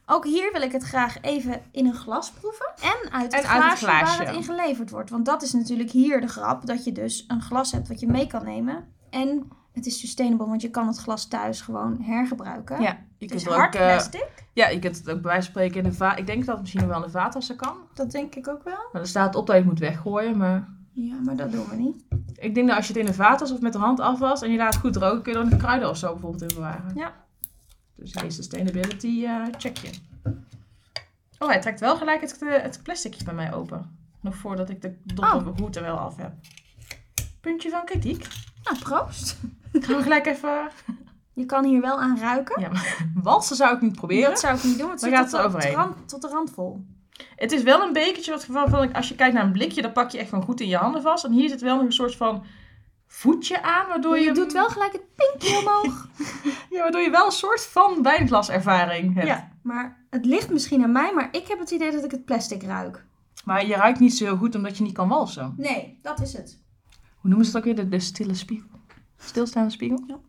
[0.06, 2.74] Ook hier wil ik het graag even in een glas proeven.
[2.82, 5.10] En uit het, En uit het glaasje, waar het in geleverd wordt.
[5.10, 6.66] Want dat is natuurlijk hier de grap.
[6.66, 8.86] Dat je dus een glas hebt wat je mee kan nemen.
[9.10, 12.82] En het is sustainable, want je kan het glas thuis gewoon hergebruiken.
[12.82, 12.95] Ja, je
[13.26, 14.28] Het kunt is er hard ook, eh, plastic.
[14.54, 16.20] ja, je kunt het ook bij wijze van spreken in de vaat.
[16.20, 17.76] Ik denk dat het misschien wel in de vaatwasser kan.
[17.93, 18.89] Dat denk ik ook wel.
[18.91, 20.38] Maar er staat op dat je het moet weggooien.
[20.38, 22.04] Maar Ja, maar dat doen we niet.
[22.36, 24.51] ik denk dat als je het in de vaatwas of met de hand afwast en
[24.51, 26.91] je laat het goed drogen, kun je er ook kruiden of zo bijvoorbeeld in bewaren.
[26.95, 27.14] Ja.
[28.04, 29.89] Dus geen sustainability eh checkje.
[31.39, 33.97] Oh, hij trekt wel gelijk het, eh, het plasticje bij mij open.
[34.22, 35.58] Nog voordat ik de dop Oh.
[35.58, 36.32] hoed er wel af heb.
[37.41, 38.28] Puntje van kritiek.
[38.64, 39.38] Nou, proost.
[39.74, 40.70] Gaan we gelijk even...
[41.34, 42.62] Je kan hier wel aan ruiken.
[42.62, 42.72] Ja,
[43.24, 44.30] walsen zou ik niet proberen.
[44.30, 46.28] Dat zou ik niet doen, want het Dan zit gaat tot, de rand, tot de
[46.28, 46.86] rand vol.
[47.36, 49.91] Het is wel een bekertje wat geval van als je kijkt naar een blikje, dan
[49.91, 51.24] pak je echt gewoon goed in je handen vast.
[51.24, 52.43] En hier zit wel nog een soort van
[53.24, 56.07] voetje aan, waardoor je, je doet wel gelijk het pinkje omhoog.
[56.74, 59.28] ja, waardoor je wel een soort van wijnglaservaring hebt.
[59.28, 62.26] ja, maar het ligt misschien aan mij, maar ik heb het idee dat ik het
[62.26, 63.05] plastic ruik.
[63.45, 65.53] Maar je ruikt niet zo heel goed omdat je niet kan walsen.
[65.57, 66.61] Nee, dat is het.
[67.15, 67.76] Hoe noemen ze het ook weer?
[67.84, 68.69] De, de stille spiegel.
[69.17, 70.03] Stilstaande spiegel?
[70.07, 70.24] Oké,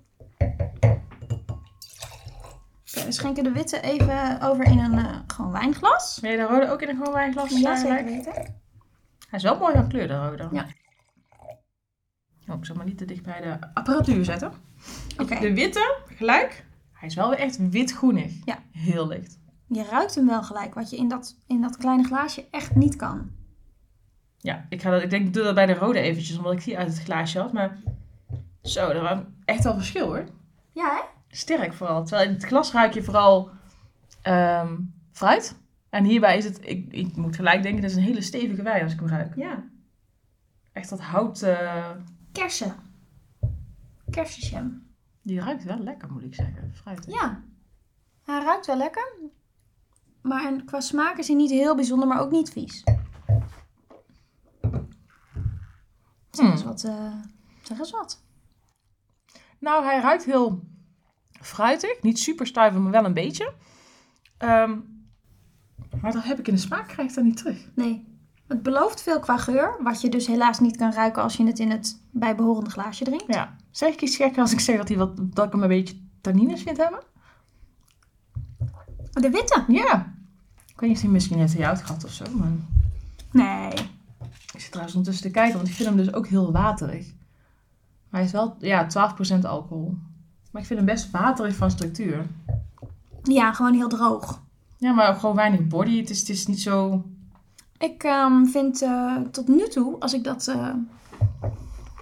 [3.05, 6.19] we schenken de witte even over in een eh, gewoon wijnglas.
[6.21, 7.51] Ben je de rode ook in een gewoon wijnglas?
[7.59, 8.09] Ja, zeker lijkt?
[8.09, 8.33] weten.
[9.29, 10.49] Hij is wel mooi van kleur, de rode.
[10.53, 10.67] Ja.
[12.49, 14.53] Oh, ik zal maar niet te dicht bij de apparatuur zetten.
[15.19, 16.65] Oké, De witte, gelijk.
[16.93, 18.33] Hij is wel weer echt wit-groenig.
[18.45, 18.59] Ja.
[18.73, 19.39] Heel licht.
[19.69, 22.97] je ruikt hem wel gelijk, wat je in dat, in dat kleine glaasje echt niet
[22.97, 23.31] kan.
[24.39, 26.65] Ja, ik, ga dat, ik denk, ik doe dat bij de rode eventjes, omdat ik
[26.65, 27.53] die uit het glaasje had.
[27.53, 27.79] Maar
[28.63, 30.25] zo, er was echt wel verschil hoor.
[30.73, 31.01] Ja, hè?
[31.29, 32.05] Sterk vooral.
[32.05, 33.51] Terwijl in het glas ruik je vooral
[34.23, 34.77] ehm,
[35.13, 35.57] fruit.
[35.89, 38.83] En hierbij is het, ik, ik moet gelijk denken, dat is een hele stevige wijn
[38.83, 39.37] als ik hem ruik.
[39.37, 39.65] Ja.
[40.73, 41.91] Echt dat hout, eh,
[42.35, 42.77] Kersen.
[44.11, 44.83] Kersenjam.
[45.23, 46.73] die ruikt wel lekker moet ik zeggen.
[46.75, 47.05] Fruit.
[47.09, 47.43] Ja.
[48.25, 49.13] Hij ruikt wel lekker.
[50.23, 52.83] Maar en qua smaak is hij niet heel bijzonder, maar ook niet vies.
[56.31, 56.71] Zeg eens Hmm.
[56.71, 56.85] wat.
[56.85, 57.13] eh,
[57.63, 58.23] zeg eens wat.
[59.59, 60.69] Nou, hij ruikt heel
[61.41, 62.03] fruitig.
[62.03, 63.55] Niet super stuiver, maar wel een beetje.
[64.37, 64.79] Ehm,
[66.01, 67.71] maar dat heb ik in de smaak, krijg ik dat niet terug.
[67.75, 68.14] Nee.
[68.47, 71.59] Het belooft veel qua geur, wat je dus helaas niet kan ruiken als je het
[71.59, 73.35] in het bijbehorende glaasje drinkt.
[73.35, 73.57] Ja.
[73.71, 75.97] Zeg ik iets gekker als ik zeg dat, hij wat, dat ik hem een beetje
[76.21, 77.01] tannines vind hebben?
[79.11, 79.65] De witte?
[79.69, 80.15] Ja.
[80.67, 82.53] Ik weet niet of hij misschien net jou het gehad of zo, maar...
[83.31, 83.73] Nee.
[84.53, 87.07] Ik zit trouwens ondertussen te kijken, want ik vind hem dus ook heel waterig.
[88.09, 88.87] Maar hij is wel, ja,
[89.41, 89.95] 12% alcohol.
[90.51, 92.27] Maar ik vind hem best waterig van structuur.
[93.23, 94.43] Ja, gewoon heel droog.
[94.77, 96.01] Ja, maar ook gewoon weinig body.
[96.01, 97.05] Het is, het is niet zo...
[97.85, 100.75] Ik ehm, vind eh, tot nu toe, als ik dat eh,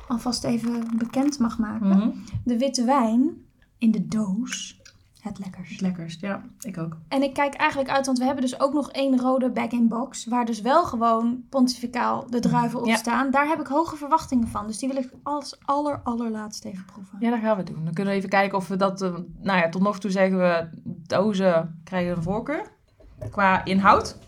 [0.08, 2.08] alvast even bekend mag maken, Mhm.
[2.44, 3.30] de witte wijn
[3.78, 4.80] in de doos
[5.20, 5.70] het lekkerst.
[5.70, 6.42] Het lekkerst, ja.
[6.60, 6.96] Ik ook.
[7.08, 10.44] En ik kijk eigenlijk uit, want we hebben dus ook nog één rode bag-in-box, waar
[10.44, 12.96] dus wel gewoon pontificaal de druiven op Ja.
[12.96, 13.30] staan.
[13.30, 17.16] Daar heb ik hoge verwachtingen van, dus die wil ik als aller allerlaatst even proeven.
[17.20, 17.84] Ja, dat gaan we doen.
[17.84, 19.02] Dan kunnen we even kijken of we dat...
[19.02, 20.68] eh, nou ja, tot nog toe zeggen we...
[21.06, 22.66] Dozen krijgen een voorkeur.
[23.30, 24.18] Qua inhoud.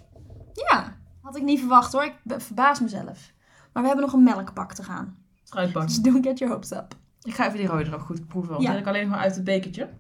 [0.53, 2.05] Ja, had ik niet verwacht hoor.
[2.05, 3.33] Ik verbaas mezelf.
[3.73, 5.17] Maar we hebben nog een melkbak te gaan.
[5.45, 5.87] Fruitbak.
[5.87, 6.95] Dus don't get your hopes up.
[7.23, 8.53] Ik ga even die rode nog goed proeven.
[8.53, 8.73] Want Ja.
[8.75, 9.91] ik alleen nog maar uit het bekertje.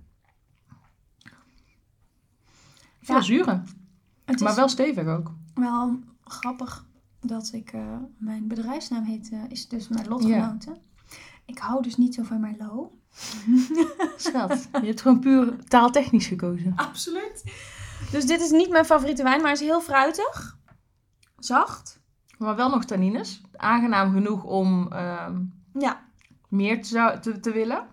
[3.03, 3.21] Veel Ja.
[3.23, 3.67] zuren.
[4.25, 5.33] Het Maar wel stevig ook.
[5.55, 6.87] wel grappig
[7.21, 7.73] dat ik...
[7.73, 10.77] eh, mijn bedrijfsnaam heet, eh, is dus mijn lotgenoten.
[11.45, 12.93] Ik hou dus niet zo van Merlot.
[14.17, 14.69] Schat.
[14.81, 16.73] Je hebt gewoon puur taaltechnisch gekozen.
[16.77, 17.43] Absoluut.
[18.11, 20.59] Dus dit is niet mijn favoriete wijn, maar hij is heel fruitig.
[21.45, 22.01] Zacht.
[22.39, 23.43] Maar wel nog tannines.
[23.57, 25.41] Aangenaam genoeg om ehm,
[25.79, 26.05] Ja.
[26.49, 27.87] meer te, te, te willen.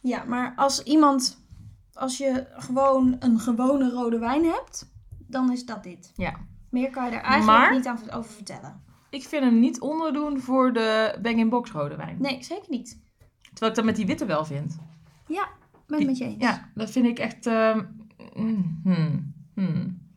[0.00, 1.46] Ja, maar als iemand...
[1.92, 4.92] Als je gewoon een gewone rode wijn hebt,
[5.26, 6.12] dan is dat dit.
[6.16, 6.34] Ja.
[6.70, 8.82] Meer kan je er eigenlijk Maar- niet aan, over vertellen.
[9.10, 12.16] Ik vind hem niet onderdoen voor de bang-in-box rode wijn.
[12.20, 13.00] Nee, zeker niet.
[13.42, 14.78] Terwijl ik dat met die witte wel vind.
[15.26, 15.48] Ja,
[15.86, 16.36] ben het met je eens.
[16.42, 17.46] Ja, dat vind ik echt...
[17.46, 17.84] ehm,
[18.34, 20.07] mm, hmm, hmm.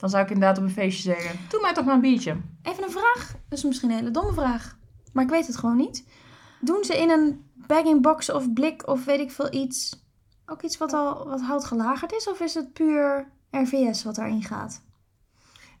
[0.00, 1.38] Dan zou ik inderdaad op een feestje zeggen...
[1.48, 2.36] Doe mij toch maar een biertje.
[2.62, 3.34] Even een vraag.
[3.48, 4.78] Dat is misschien een hele domme vraag.
[5.12, 6.08] Maar ik weet het gewoon niet.
[6.60, 10.04] Doen ze in een bag-in-box of blik of weet ik veel iets...
[10.46, 12.28] ook iets wat al wat hout gelagerd is?
[12.28, 14.82] Of is het puur RVS wat daarin gaat?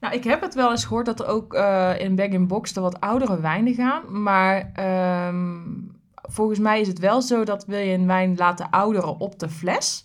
[0.00, 3.00] Nou, ik heb het wel eens gehoord dat er ook eh, in bag-in-box er wat
[3.00, 4.22] oudere wijnen gaan.
[4.22, 5.58] Maar ehm,
[6.14, 9.48] volgens mij is het wel zo dat wil je een wijn laten ouderen op de
[9.48, 10.04] fles...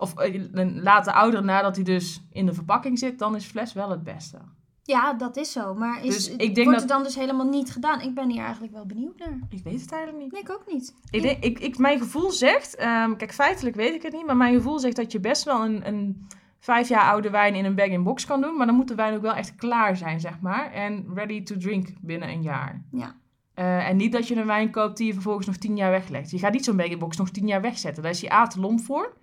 [0.00, 0.44] Of eh,
[0.74, 4.38] laten ouderen nadat hij dus in de verpakking zit, dan is fles wel het beste.
[4.82, 5.74] Ja, dat is zo.
[5.74, 8.00] Maar is, Dus ik denk wordt dat- het dan dus helemaal niet gedaan?
[8.00, 9.38] Ik ben hier eigenlijk wel benieuwd naar.
[9.48, 10.32] Ik weet het eigenlijk niet.
[10.32, 10.94] Nee, ik ook niet.
[11.10, 14.36] Ik denk, ik, ik, mijn gevoel zegt, ehm, kijk feitelijk weet ik het niet, maar
[14.36, 16.26] mijn gevoel zegt dat je best wel een, een
[16.60, 18.56] vijf jaar oude wijn in een bag-in-box kan doen.
[18.56, 20.72] Maar dan moet de wijn ook wel echt klaar zijn, zeg maar.
[20.72, 22.84] En ready to drink binnen een jaar.
[22.92, 23.14] Ja.
[23.58, 26.30] Uh, en niet dat je een wijn koopt die je vervolgens nog tien jaar weglegt.
[26.30, 28.02] Je gaat niet zo'n bag-in-box nog tien jaar wegzetten.
[28.02, 29.16] Daar is die A te lomp voor.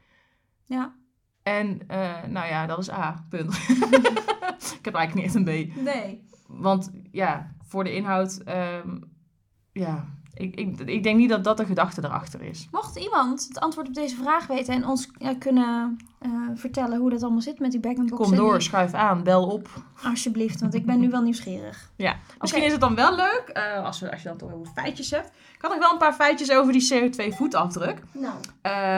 [0.65, 0.95] Ja.
[1.43, 3.53] En uh, nou ja, dat is A, punt.
[4.79, 5.75] ik heb eigenlijk niet echt een B.
[5.75, 6.27] Nee.
[6.47, 9.03] Want ja, voor de inhoud, um,
[9.71, 12.67] ja, ik, ik, ik denk niet dat dat de gedachte erachter is.
[12.71, 17.09] Mocht iemand het antwoord op deze vraag weten en ons uh, kunnen uh, vertellen hoe
[17.09, 18.11] dat allemaal zit met die bag box.
[18.11, 19.69] Kom door, schuif aan, bel op.
[20.03, 21.91] Alsjeblieft, want ik ben nu wel nieuwsgierig.
[21.95, 24.73] Ja, misschien is het dan wel leuk, uh, als, we, als je dan toch over
[24.73, 25.27] feitjes hebt.
[25.27, 28.01] Ik had nog wel een paar feitjes over die CO2-voetafdruk.
[28.11, 28.35] Nou.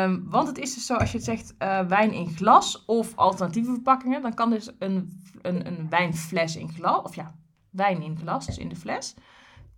[0.03, 1.53] Um, want het is dus zo, als je het zegt
[1.87, 7.03] wijn in glas of alternatieve verpakkingen, dan kan dus een, een, een wijnfles in glas,
[7.03, 7.35] of ja,
[7.69, 9.15] wijn in glas, dus in de fles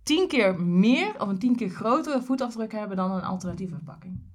[0.02, 4.28] tien keer meer of een tien keer grotere voetafdruk hebben dan een alternatieve verpakking.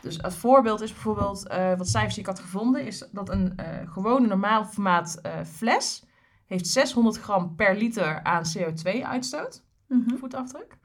[0.00, 3.52] Dus als voorbeeld is bijvoorbeeld, uh, wat cijfers die ik had gevonden, is dat een
[3.60, 6.04] uh, gewone normaal formaat uh, fles
[6.46, 10.18] heeft 600 gram per liter aan CO2-uitstoot, mm -hmm.
[10.18, 10.78] voetafdruk.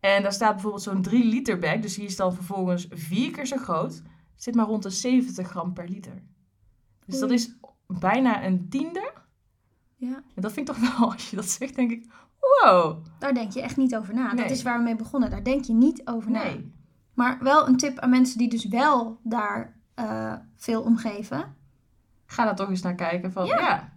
[0.00, 3.46] En daar staat bijvoorbeeld zo'n 3 liter bag, dus die is dan vervolgens vier keer
[3.46, 4.02] zo groot,
[4.34, 6.22] zit maar rond de 70 gram per liter.
[7.06, 9.12] Dus dat is bijna een tiende.
[9.96, 10.22] Ja.
[10.34, 12.12] En dat vind ik toch wel, als je dat zegt, denk ik,
[12.62, 13.04] wow.
[13.18, 14.32] Daar denk je echt niet over na.
[14.32, 14.42] Nee.
[14.42, 15.30] Dat is waar we mee begonnen.
[15.30, 16.42] Daar denk je niet over na.
[16.42, 16.72] Nee.
[17.14, 21.56] Maar wel een tip aan mensen die dus wel daar uh, veel om geven.
[22.26, 23.58] Ga daar toch eens naar kijken van, Ja.
[23.58, 23.96] ja.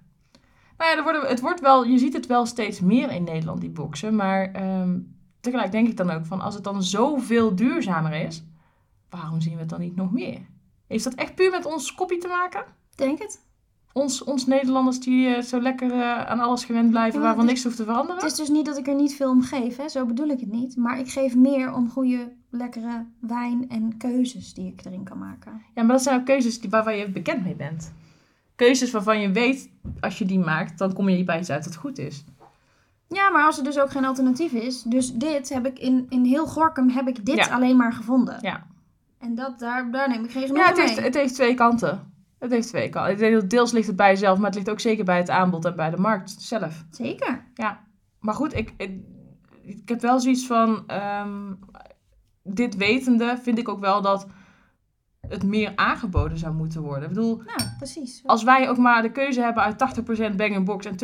[0.78, 3.62] Nou ja, er worden, het wordt wel, je ziet het wel steeds meer in Nederland,
[3.62, 4.16] die boxen.
[4.16, 5.00] Maar ehm,
[5.40, 8.44] tegelijk denk ik dan ook van, als het dan zoveel duurzamer is,
[9.10, 10.40] waarom zien we het dan niet nog meer?
[10.88, 12.66] Heeft dat echt puur met ons kopie te maken?
[12.96, 13.46] Denk het.
[13.94, 17.64] Ons, ons Nederlanders die eh, zo lekker eh, aan alles gewend blijven, Ja, waarvan niks
[17.64, 18.16] hoeft te veranderen?
[18.22, 19.90] Het is dus niet dat ik er niet veel om geef, hè?
[19.90, 20.78] zo bedoel ik het niet.
[20.78, 25.62] Maar ik geef meer om goede, lekkere wijn en keuzes die ik erin kan maken.
[25.76, 27.94] Ja, maar dat zijn ook keuzes die, waarvan je bekend mee bent.
[28.56, 29.70] Keuzes waarvan je weet,
[30.00, 32.24] als je die maakt, dan kom je bij iets uit dat goed is.
[33.08, 34.82] Ja, maar als er dus ook geen alternatief is.
[34.82, 37.48] Dus dit heb ik in, in heel Gorkum heb ik dit Ja.
[37.48, 38.38] alleen maar gevonden.
[38.42, 38.68] Ja,
[39.20, 40.86] En dat, daar, daar neem ik geen genoeg ja het, mee.
[40.88, 42.11] heeft, het heeft twee kanten.
[42.42, 43.12] Het heeft twee kanten.
[43.12, 45.30] Ik denk dat Deels ligt het bij jezelf, maar het ligt ook zeker bij het
[45.30, 46.86] aanbod en bij de markt zelf.
[46.92, 47.46] Zeker.
[48.20, 49.00] Maar goed, ik, ik,
[49.62, 50.84] ik heb wel zoiets van.
[50.88, 51.54] ehm,
[52.44, 54.28] dit wetende vind ik ook wel dat
[55.28, 57.04] het meer aangeboden zou moeten worden.
[57.04, 58.22] Ik bedoel, Nou, precies.
[58.26, 60.96] als wij ook maar de keuze hebben uit 80% bag-in-box en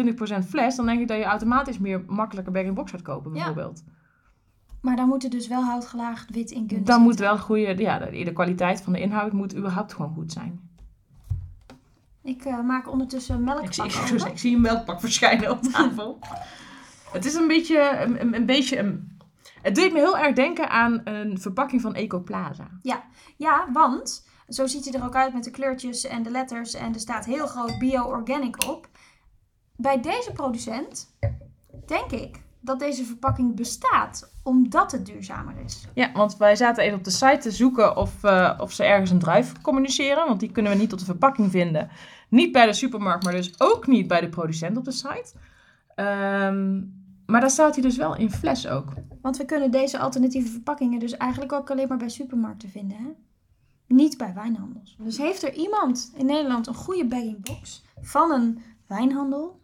[0.42, 3.36] 20% fles, dan denk ik dat je automatisch meer makkelijker bag-in-box gaat kopen, Ja.
[3.38, 3.84] bijvoorbeeld.
[4.82, 8.00] Maar daar moet er dus wel houtgelaagd wit in kunnen Dan moet wel goede, ja,
[8.00, 10.67] de, de kwaliteit van de inhoud moet überhaupt gewoon goed zijn.
[12.28, 16.20] Ik eh, maak ondertussen melk Ik zie, ik, ik, zie een melkpak verschijnen op tafel.
[17.12, 19.18] het is een beetje, een, een, een beetje, een,
[19.62, 22.68] het deed me heel erg denken aan een verpakking van Ecoplaza.
[23.38, 26.74] Ja, want zo ziet hij er ook uit met de kleurtjes en de letters.
[26.74, 28.88] En er staat heel groot bio-organic op.
[29.76, 31.18] Bij deze producent
[31.86, 35.88] denk ik dat deze verpakking bestaat omdat het duurzamer is.
[35.94, 39.12] Ja, want wij zaten even op de site te zoeken of, eh, of ze ergens
[39.12, 40.28] een druif communiceren.
[40.28, 41.90] Want die kunnen we niet op de verpakking vinden.
[42.30, 45.32] Niet bij de supermarkt, maar dus ook niet bij de producent op de site.
[45.96, 46.82] Ehm,
[47.26, 48.94] maar daar staat hij dus wel in fles ook.
[49.22, 52.98] Want we kunnen deze alternatieve verpakkingen dus eigenlijk ook alleen maar bij supermarkten vinden.
[52.98, 53.10] Hè?
[53.88, 54.96] Niet bij wijnhandels.
[55.00, 59.60] Dus heeft er iemand in Nederland een goede bagging box van een wijnhandel?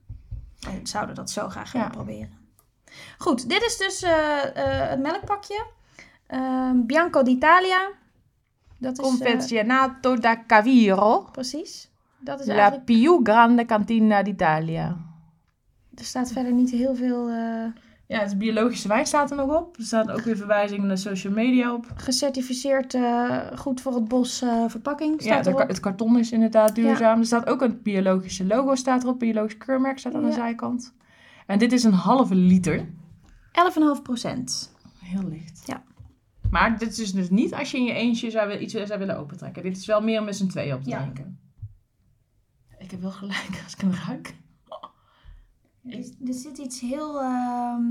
[0.60, 1.94] Wij zouden dat zo graag willen Ja.
[1.94, 2.38] proberen.
[3.18, 5.66] Goed, dit is dus eh, eh, het melkpakje.
[6.28, 7.88] Ehm, Bianco d'Italia.
[8.78, 9.06] Dat is...
[9.06, 11.28] eh, Confezionato da Caviro.
[11.32, 11.92] precies.
[12.24, 12.86] Dat is La eigenlijk...
[12.86, 14.98] più grande cantina d'Italia.
[15.96, 17.66] Er staat verder niet heel veel eh,
[18.08, 19.78] Ja, het biologische wijn staat er nog op.
[19.78, 21.86] Er staat ook weer verwijzingen naar social media op.
[21.96, 25.24] gecertificeerd eh, goed voor het bos eh, verpakking.
[25.24, 25.68] Ja, Staat erop.
[25.68, 27.20] het karton is inderdaad duurzaam.
[27.20, 29.20] Er staat ook een biologische logo staat erop.
[29.20, 30.34] Biologisch keurmerk staat aan de Ja.
[30.34, 30.94] zijkant.
[31.48, 32.86] En dit is een halve liter.
[33.52, 34.72] 11,5 procent.
[35.00, 35.64] Heel licht.
[35.66, 35.84] Ja.
[36.50, 39.64] Maar dit is dus niet als je in je eentje zou, iets zou willen opentrekken.
[39.64, 41.00] Dit is wel meer om met z'n tweeën op te Ja.
[41.02, 41.40] drinken.
[42.84, 44.36] Ik heb wel gelijk als ik hem ruik.
[45.86, 47.82] Er, er zit iets heel ehm,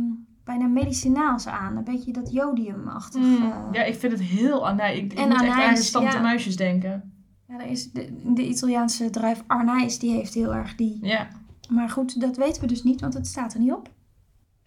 [0.45, 1.76] bijna medicinaals aan.
[1.76, 3.20] Een beetje dat jodiumachtig.
[3.20, 4.74] Mm, ja, ik vind het heel...
[4.74, 6.20] Nee, ik, ik En moet echt aan de ja.
[6.20, 7.12] muisjes denken.
[7.49, 10.99] Ja, er is de, de Italiaanse druif Arnijs, die heeft heel erg die.
[11.03, 11.28] Ja.
[11.68, 13.90] Maar goed, dat weten we dus niet, want het staat er niet op.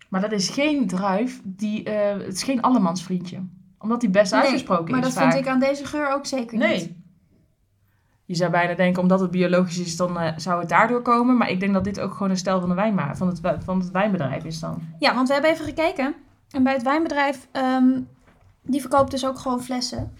[0.09, 1.41] Maar dat is geen druif.
[1.43, 3.43] Die, eh, het is geen allemansvriendje.
[3.79, 5.31] Omdat die best Nee, uitgesproken maar is dat vaak.
[5.31, 6.67] vind ik aan deze geur ook zeker niet.
[6.67, 7.03] Nee.
[8.25, 11.37] Je zou bijna denken, omdat het biologisch is, dan eh, zou het daardoor komen.
[11.37, 13.79] Maar ik denk dat dit ook gewoon een stijl van, de wijnma van, het, van
[13.79, 14.81] het wijnbedrijf is dan.
[14.99, 16.15] Ja, want we hebben even gekeken.
[16.51, 17.99] En bij het wijnbedrijf, ehm,
[18.61, 20.11] die verkoopt dus ook gewoon flessen.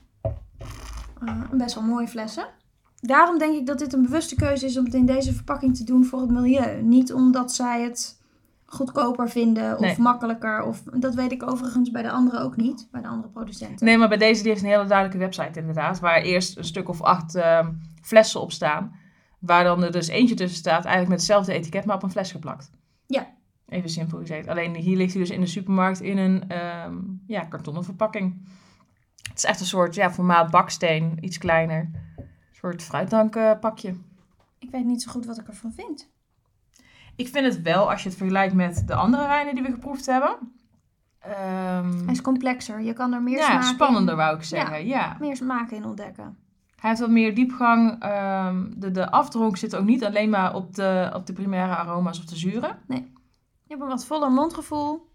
[1.26, 2.46] Eh, best wel mooie flessen.
[3.02, 5.84] daarom denk ik dat dit een bewuste keuze is om het in deze verpakking te
[5.84, 6.82] doen voor het milieu.
[6.82, 8.22] Niet omdat zij het
[8.66, 10.00] goedkoper vinden of Nee.
[10.00, 10.64] makkelijker.
[10.64, 13.86] Of, dat weet ik overigens bij de anderen ook niet, bij de andere producenten.
[13.86, 16.00] Nee, maar bij deze die heeft een hele duidelijke website inderdaad.
[16.00, 17.68] Waar eerst een stuk of acht ehm,
[18.06, 18.96] flessen op staan.
[19.40, 22.32] Waar dan er dus eentje tussen staat, eigenlijk met hetzelfde etiket, maar op een fles
[22.32, 22.72] geplakt.
[23.08, 23.34] Ja.
[23.68, 24.48] Even simpel gezegd.
[24.48, 26.96] Alleen hier ligt hij dus in de supermarkt in een ehm,
[27.28, 28.48] ja, kartonnen verpakking.
[29.30, 31.90] Het is echt een soort ja, formaat baksteen, iets kleiner.
[32.18, 33.96] Een soort fruitdankpakje.
[34.60, 36.10] Ik weet niet zo goed wat ik ervan vind.
[37.16, 40.06] Ik vind het wel, als je het vergelijkt met de andere wijnen die we geproefd
[40.06, 40.38] hebben.
[41.20, 42.82] ehm, Hij is complexer.
[42.82, 44.86] Je kan er meer ja, smaak spannender in, wou ik zeggen.
[44.86, 45.18] Ja.
[45.20, 46.38] meer smaak in ontdekken.
[46.86, 48.02] Hij heeft wat meer diepgang.
[48.02, 52.20] ehm, de, de afdronk zit ook niet alleen maar op de, op de primaire aroma's
[52.20, 52.80] of de zuren.
[53.64, 55.10] Je hebt een wat voller mondgevoel.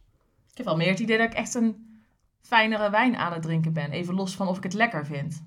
[0.50, 2.00] Ik heb wel meer het idee dat ik echt een
[2.40, 3.90] fijnere wijn aan het drinken ben.
[3.90, 5.44] Even los van of ik het lekker vind.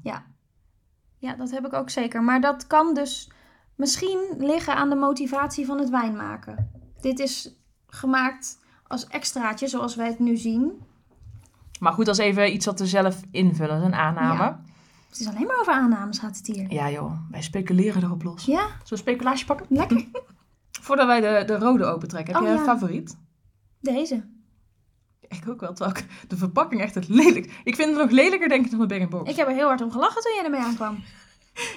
[1.17, 2.24] Ja, dat heb ik ook zeker.
[2.24, 3.32] Maar dat kan dus
[3.76, 6.71] misschien liggen aan de motivatie van het wijn maken.
[7.01, 7.55] Dit is
[7.88, 10.71] gemaakt als extraatje, zoals wij het nu zien.
[11.80, 14.43] Maar goed, is even iets wat we zelf invullen, een aanname.
[14.43, 14.63] Ja.
[15.14, 16.72] Het is alleen maar over aannames gaat het hier.
[16.72, 18.45] Ja, joh, wij speculeren erop los.
[18.45, 19.66] Ja, Zullen we een speculatie pakken?
[19.70, 20.05] lekker.
[20.82, 22.55] Voordat wij de, de rode opentrekken, heb Oh, ja.
[22.57, 23.18] een favoriet?
[23.80, 24.26] Deze.
[25.28, 27.61] Ik ook wel, terwijl de verpakking echt het lelijk...
[27.64, 29.30] Ik vind het nog lelijker, denk ik, dan de Bag-Box.
[29.30, 31.03] Ik heb er heel hard om gelachen toen jij ermee aankwam.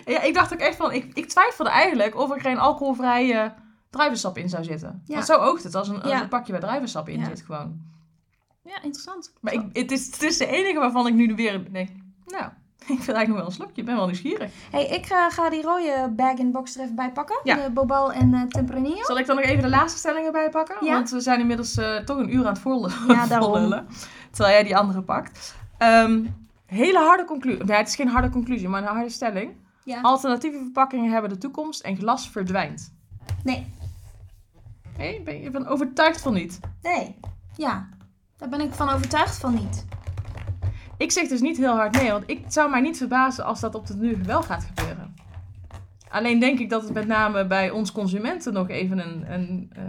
[0.04, 0.92] Ja, ik dacht ook echt van...
[0.92, 3.54] Ik, ik twijfelde eigenlijk of er geen alcoholvrije
[3.90, 5.02] druivensap in zou zitten.
[5.04, 5.14] Ja.
[5.14, 6.22] Want zo oogt het, als een, als Ja.
[6.22, 7.80] een pakje waar druivensap in zit gewoon.
[8.64, 9.32] Ja, interessant.
[9.40, 11.88] Maar ik, het, is, het is de enige waarvan ik nu weer denk...
[12.26, 12.50] Nou,
[12.96, 13.80] ik vind eigenlijk nog wel een slokje.
[13.80, 14.50] Ik ben wel nieuwsgierig.
[14.70, 17.40] hey, ik ga die rode bag-in-box er even bij pakken.
[17.42, 17.54] Ja.
[17.54, 19.04] De Bobal en eh Tempranillo.
[19.04, 20.76] Zal ik dan nog even de laatste stellingen bij pakken?
[20.80, 20.92] Ja.
[20.92, 23.86] Want we zijn inmiddels eh, toch een uur aan het vol Ja, daarom.
[24.30, 25.54] Terwijl jij die andere pakt.
[25.78, 26.24] Ehm,
[26.66, 27.64] hele harde conclusie.
[27.64, 29.50] Nee, het is geen harde conclusie, maar een harde stelling.
[29.84, 30.00] Ja.
[30.00, 32.94] Alternatieve verpakkingen hebben de toekomst en glas verdwijnt.
[33.44, 33.74] Nee.
[34.98, 36.60] Nee, ben je van overtuigd van niet?
[36.82, 37.18] Nee.
[37.56, 37.88] Ja.
[38.36, 39.84] Daar ben ik van overtuigd van niet.
[40.98, 43.74] Ik zeg dus niet heel hard nee, want ik zou mij niet verbazen als dat
[43.74, 45.14] op het nu wel gaat gebeuren.
[46.08, 49.32] Alleen denk ik dat het met name bij ons consumenten nog even een...
[49.32, 49.82] een eh,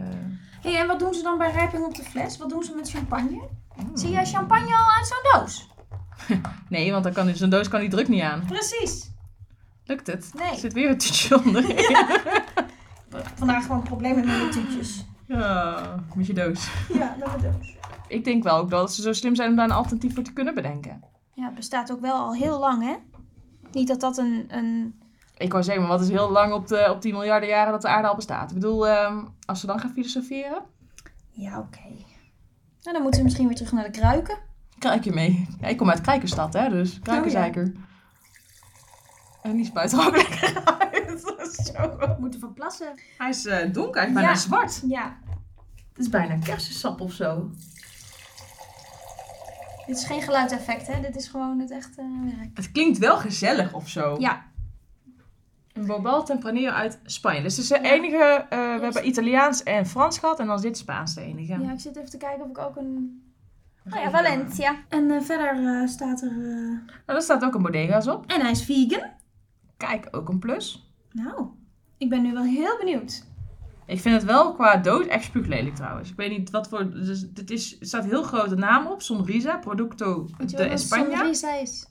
[0.62, 2.38] hey, en wat doen ze dan bij rijping op de fles?
[2.38, 3.47] Wat doen ze met champagne?
[3.76, 3.97] hmm.
[3.97, 5.68] Zie jij champagne al uit zo'n doos?
[6.70, 8.43] Nee, want dan kan zo'n doos kan die druk niet aan.
[8.47, 9.12] Precies.
[9.84, 10.32] Lukt het?
[10.36, 10.51] Nee.
[10.51, 11.64] Er zit weer een tuutje onder.
[13.36, 15.05] Vandaag gewoon problemen met de tuutjes.
[15.28, 16.70] Ja, met je doos.
[16.93, 17.76] Ja, met de doos.
[18.08, 20.34] Ik denk wel ook dat ze zo slim zijn om daar een alternatief voor te
[20.34, 21.03] kunnen bedenken.
[21.34, 22.95] Ja, het bestaat ook wel al heel lang, hè?
[23.72, 24.45] Niet dat dat een...
[24.47, 24.99] een...
[25.38, 27.82] Ik wou zeggen, maar wat is heel lang op, de, op die miljarden jaren dat
[27.82, 28.49] de aarde al bestaat?
[28.49, 30.64] Ik bedoel, ehm, als ze dan gaan filosoferen,
[31.32, 31.80] Ja, oké.
[32.84, 34.38] Nou, dan moeten we misschien weer terug naar de kruiken.
[35.01, 35.47] je mee.
[35.62, 37.72] Ja, ik kom uit Krijkenstad, hè, dus Kruikenzeiker.
[39.41, 41.22] En die spuit er ook lekker uit.
[41.66, 41.97] Zo.
[41.97, 42.99] We moeten verplassen.
[43.18, 44.36] Hij is eh, donker, hij is bijna Ja.
[44.36, 44.82] zwart.
[44.88, 45.18] Ja,
[45.89, 47.49] Het is bijna kersensap of zo.
[49.88, 51.02] Dit is geen geluideffect, hè?
[51.02, 52.02] Dit is gewoon het echte
[52.38, 52.50] werk.
[52.54, 54.16] Het klinkt wel gezellig of zo.
[54.20, 54.46] Ja,
[55.74, 57.42] Een Bobal Tempranillo uit Spanje.
[57.42, 57.92] Dus het is de Ja.
[57.94, 61.60] enige, eh, we hebben Italiaans en Frans gehad en dan is dit Spaans de enige.
[61.62, 61.72] ja.
[61.72, 63.22] ik zit even te kijken of ik ook een...
[63.94, 64.76] Oh ja, Valencia.
[64.90, 66.28] En eh, verder eh, staat er...
[66.32, 68.26] eh, Nou, daar staat ook een bodega's op.
[68.32, 69.10] En hij is vegan.
[69.78, 70.92] Kijk, ook een plus.
[71.12, 71.48] Nou,
[71.98, 73.26] ik ben nu wel heel benieuwd.
[73.88, 76.10] Ik vind het wel qua dood echt spuuglelijk trouwens.
[76.10, 76.92] Ik weet niet wat voor...
[76.92, 79.02] Dus het is, er staat heel grote naam op.
[79.02, 80.76] Sonrisa, Producto de España.
[80.78, 81.88] sonrisa is?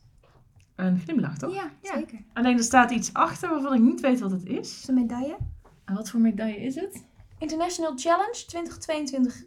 [0.75, 1.55] Een glimlach, toch?
[1.55, 1.95] Ja, Ja.
[1.95, 2.19] zeker.
[2.33, 4.79] Alleen er staat iets achter waarvan ik niet weet wat het is.
[4.83, 5.37] is een medaille.
[5.85, 7.05] En wat voor medaille is het?
[7.39, 9.43] International Challenge 2022.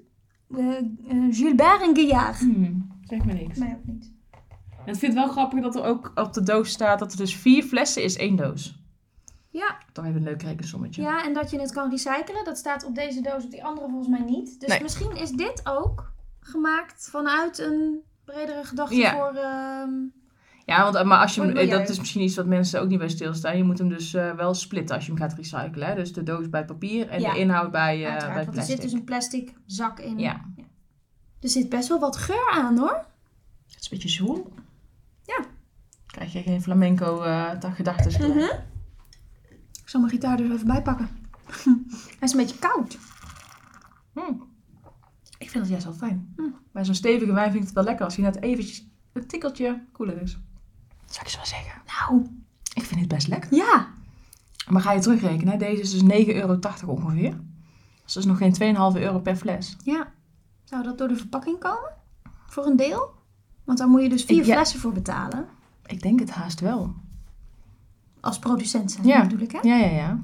[0.56, 0.84] Eh eh,
[1.32, 2.38] Gilbert en.
[2.40, 3.58] Hmm, zeg me niks.
[3.60, 4.12] Mij ook niet.
[4.86, 7.18] En ik vind het wel grappig dat er ook op de doos staat dat er
[7.18, 8.79] dus vier flessen is één doos.
[9.52, 9.78] Ja.
[9.92, 11.02] Toch even een leuk rekensommetje.
[11.02, 12.46] Ja, en dat je het kan recyclen.
[12.46, 14.60] Dat staat op deze doos, op die andere volgens mij niet.
[14.60, 14.82] Dus Nee.
[14.82, 19.12] misschien is dit ook gemaakt vanuit een bredere gedachte Ja.
[19.14, 19.34] voor...
[19.36, 19.92] ehm,
[20.66, 22.88] Ja, want, eh, maar als je hem, eh, dat is misschien iets wat mensen ook
[22.88, 23.58] niet bij stilstaan.
[23.58, 25.88] Je moet hem dus eh, wel splitten als je hem gaat recyclen.
[25.88, 25.96] Hè?
[25.96, 27.34] Dus de doos bij het papier en Ja.
[27.34, 28.76] de inhoud bij, uiteraard, bij want er plastic.
[28.76, 30.20] zit dus een plastic zak in.
[30.20, 30.42] Ja.
[31.42, 33.06] Er zit best wel wat geur aan hoor.
[33.68, 34.54] Het is een beetje zwoel.
[35.24, 35.40] Ja.
[36.06, 38.30] Krijg je geen flamenco eh gedachten.
[38.32, 38.48] Mhm.
[39.90, 41.10] Ik zal mijn gitaar er even bij pakken.
[42.20, 42.98] Hij is een beetje koud.
[44.14, 44.20] Hm.
[45.38, 46.34] Ik vind het juist wel fijn.
[46.36, 46.42] Hm.
[46.72, 49.84] Bij zo'n stevige wijn vind ik het wel lekker als hij net eventjes een tikkeltje
[49.92, 50.40] koeler is.
[51.06, 51.82] Zal ik zo zeggen?
[51.86, 52.26] Nou,
[52.74, 53.56] Ik vind het best lekker.
[53.56, 53.88] ja.
[54.68, 55.58] Maar ga je terugrekenen, hè?
[55.58, 57.40] deze is dus 9,80 euro ongeveer.
[58.04, 59.76] Dus dat is nog geen 2,5 euro per fles.
[59.84, 60.12] Ja.
[60.64, 61.92] Zou dat door de verpakking komen?
[62.48, 63.14] Voor een deel?
[63.64, 64.54] Want daar moet je dus vier Ik- ja.
[64.54, 65.48] flessen voor betalen.
[65.86, 66.96] Ik denk het haast wel.
[68.22, 69.22] Als producent zijn, Ja.
[69.22, 69.60] bedoel ik, hè?
[69.62, 70.20] Ja, ja, ja.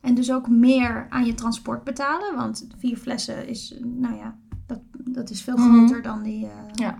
[0.00, 2.36] En dus ook meer aan je transport betalen.
[2.36, 4.36] Want vier flessen is, nou ja,
[4.66, 5.76] dat, dat is veel Mhm.
[5.76, 6.44] groter dan die...
[6.46, 6.98] eh, Ja.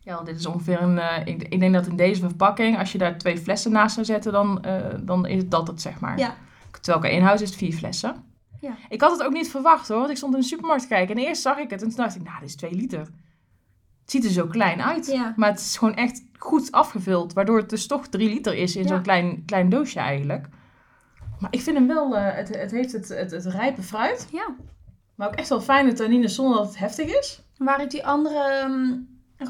[0.00, 0.98] Ja, want dit is ongeveer een.
[0.98, 4.06] eh, ik, ik denk dat in deze verpakking, als je daar twee flessen naast zou
[4.06, 6.18] zetten, dan, eh, dan is dat het, zeg maar.
[6.18, 6.34] Ja.
[6.80, 8.14] Terwijl qua inhoud is het vier flessen.
[8.60, 8.72] Ja.
[8.88, 11.16] Ik had het ook niet verwacht hoor, want ik stond in de supermarkt te kijken
[11.16, 13.08] en eerst zag ik het en toen dacht ik, nou, dit is twee liter.
[14.08, 15.32] Het ziet er zo klein uit, Ja.
[15.36, 18.82] maar het is gewoon echt goed afgevuld, waardoor het dus toch drie liter is in
[18.82, 18.88] Ja.
[18.88, 20.48] zo'n klein, klein doosje eigenlijk.
[21.38, 24.54] Maar ik vind hem wel, eh, het, het heeft het, het, het rijpe fruit, ja.
[25.14, 27.42] maar ook echt wel fijne tannines zonder dat het heftig is.
[27.58, 28.94] Waar ik die andere ehm,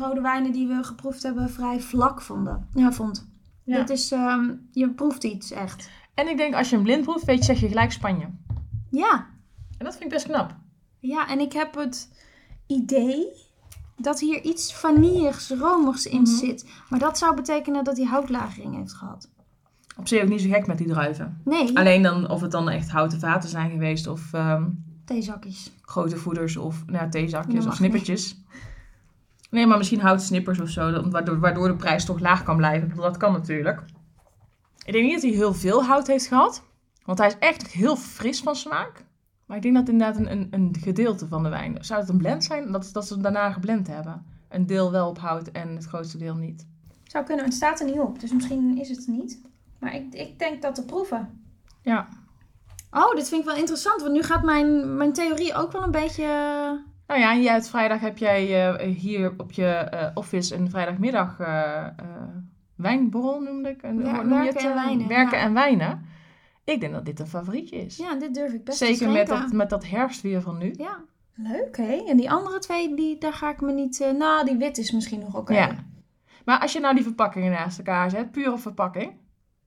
[0.00, 3.28] rode wijnen die we geproefd hebben vrij vlak vonden, ja, vond.
[3.64, 3.76] Ja.
[3.76, 5.90] Dit is, ehm, je proeft iets echt.
[6.14, 8.26] En ik denk, als je hem blind proeft, weet je, zeg je gelijk Spanje.
[8.90, 9.26] Ja.
[9.78, 10.54] En dat vind ik best knap.
[11.00, 12.10] Ja, en ik heb het
[12.66, 13.46] idee
[13.98, 16.30] dat hier iets vanilligs, romigs in Mhm.
[16.30, 16.66] zit.
[16.88, 19.30] Maar dat zou betekenen dat hij houtlagering heeft gehad.
[19.96, 21.40] Op zich ook niet zo gek met die druiven.
[21.44, 24.30] Nee, Alleen dan of het dan echt houten vaten zijn geweest of
[25.04, 25.72] theezakjes.
[25.82, 28.42] grote voeders of nou, ja, theezakjes of snippertjes.
[29.50, 32.92] Nee, maar misschien houten snippers of zo, waardoor, waardoor de prijs toch laag kan blijven.
[32.96, 33.84] Dat kan natuurlijk.
[34.84, 36.62] Ik denk niet dat hij heel veel hout heeft gehad,
[37.04, 39.04] want hij is echt heel fris van smaak.
[39.48, 41.76] Maar ik denk dat inderdaad een, een, een gedeelte van de wijn.
[41.80, 42.72] Zou het een blend zijn?
[42.72, 44.24] Dat, dat ze hem daarna geblend hebben.
[44.48, 46.66] Een deel wel op hout en het grootste deel niet.
[47.04, 48.20] Zou kunnen, het staat er niet op.
[48.20, 49.40] Dus misschien is het niet.
[49.78, 51.42] Maar ik, ik denk dat te proeven.
[51.82, 52.08] Ja.
[52.90, 54.00] Oh, dit vind ik wel interessant.
[54.02, 56.26] Want nu gaat mijn, mijn theorie ook wel een beetje...
[57.06, 60.70] Nou ja, en jij hebt vrijdag heb jij eh, hier op je eh, office een
[60.70, 61.92] vrijdagmiddag eh, eh,
[62.74, 63.82] wijnborrel noemde ik.
[63.82, 65.44] En, Ja, noem werken en wijnen, Werken ja.
[65.44, 66.06] en wijnen.
[66.72, 67.96] Ik denk dat dit een favorietje is.
[67.96, 69.42] Ja, dit durf ik best te Zeker met schenken.
[69.48, 70.74] dat, met dat herfstweer van nu.
[70.76, 71.04] Ja,
[71.34, 72.04] leuk hè.
[72.08, 74.00] En die andere twee, die, daar ga ik me niet...
[74.00, 75.54] eh, nou, die wit is misschien nog oké.
[75.54, 75.84] Ja.
[76.44, 79.12] Maar als je nou die verpakkingen naast elkaar zet, pure verpakking,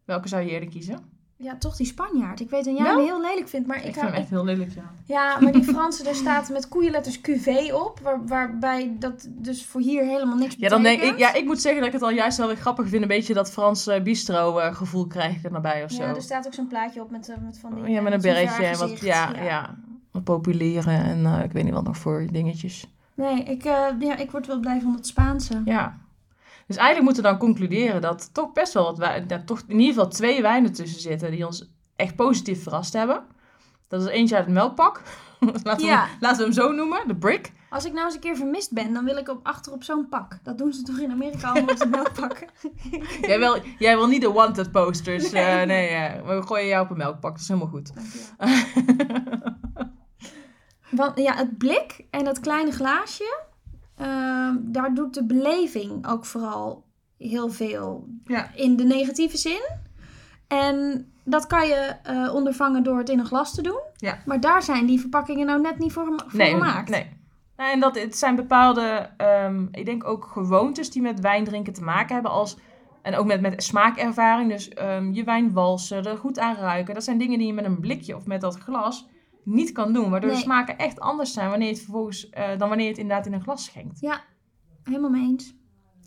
[0.06, 1.11] welke zou je eerder kiezen?
[1.42, 2.40] Ja, toch die Spanjaard.
[2.40, 4.44] Ik weet dat jij hem heel lelijk vindt, maar Ik, ik, vind hem echt heel
[4.44, 4.92] lelijk, ja.
[5.06, 9.82] Ja, maar die Franse, daar staat met koeienletters QV op, waar, waarbij dat dus voor
[9.82, 11.22] hier helemaal niks Ja, dan denk betekent.
[11.22, 13.02] ik, ja, ik moet zeggen dat ik het al juist wel weer grappig vind.
[13.02, 16.04] Een beetje dat Frans eh, bistro eh, gevoel krijg ik er naar bij of zo.
[16.04, 17.94] Ja, er staat ook zo'n plaatje op met, eh, met van die...
[17.94, 19.76] Ja, met een berretje en wat, ja, ja.
[20.12, 22.88] wat populieren en ik weet niet wat nog voor dingetjes.
[23.14, 23.64] Nee, ik,
[24.00, 25.62] ja, ik word wel blij van het Spaanse.
[25.66, 25.98] Ja.
[26.72, 29.80] Dus eigenlijk moeten we dan concluderen dat er toch best wel wat wij, toch in
[29.80, 33.24] ieder geval twee wijnen tussen zitten die ons echt positief verrast hebben.
[33.88, 35.02] Dat is eentje uit het melkpak.
[35.64, 36.08] laten, we, Ja.
[36.20, 37.52] laten we hem zo noemen, de brick.
[37.70, 40.10] Als ik nou eens een keer vermist ben, dan wil ik op, achter op zo'n
[40.10, 40.38] pak.
[40.44, 42.48] Dat doen ze toch in Amerika allemaal op de melkpakken?
[43.22, 45.32] Jij wil, jij wil niet de wanted posters.
[45.32, 45.44] Nee.
[45.46, 47.32] Nee, nee eh, we gooien jou op een melkpak.
[47.32, 47.92] Dat is helemaal goed.
[50.92, 53.40] Want ja, het blik en dat kleine glaasje,
[54.02, 56.84] ehm, daar doet de beleving ook vooral
[57.18, 58.52] heel veel Ja.
[58.56, 59.62] in de negatieve zin.
[60.48, 63.80] En dat kan je eh, ondervangen door het in een glas te doen.
[63.96, 64.18] Ja.
[64.26, 66.90] Maar daar zijn die verpakkingen nou net niet voor, voor nee, gemaakt.
[66.90, 67.20] nee.
[67.56, 71.84] En dat, het zijn bepaalde, ehm, ik denk ook gewoontes die met wijn drinken te
[71.84, 72.32] maken hebben.
[72.32, 72.58] Als,
[73.02, 74.50] en ook met, met smaakervaring.
[74.50, 76.94] Dus ehm, je wijn walsen, er goed aan ruiken.
[76.94, 79.08] Dat zijn dingen die je met een blikje of met dat glas
[79.44, 80.10] niet kan doen.
[80.10, 83.02] Waardoor de smaken echt anders zijn wanneer je het vervolgens, eh, dan wanneer je het
[83.02, 84.00] inderdaad in een glas schenkt.
[84.84, 85.56] Helemaal mee eens.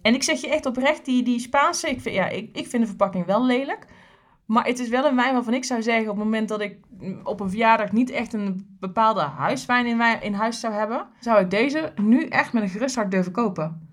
[0.02, 2.82] En ik zeg je echt oprecht, die, die Spaanse, ik vind, ja, ik, ik vind
[2.82, 3.86] de verpakking wel lelijk.
[4.46, 6.78] Maar het is wel een wijn waarvan ik zou zeggen, op het moment dat ik
[7.22, 11.40] op een verjaardag niet echt een bepaalde huiswijn in, wijn, in huis zou hebben, zou
[11.40, 13.88] ik deze nu echt met een gerust hart durven kopen.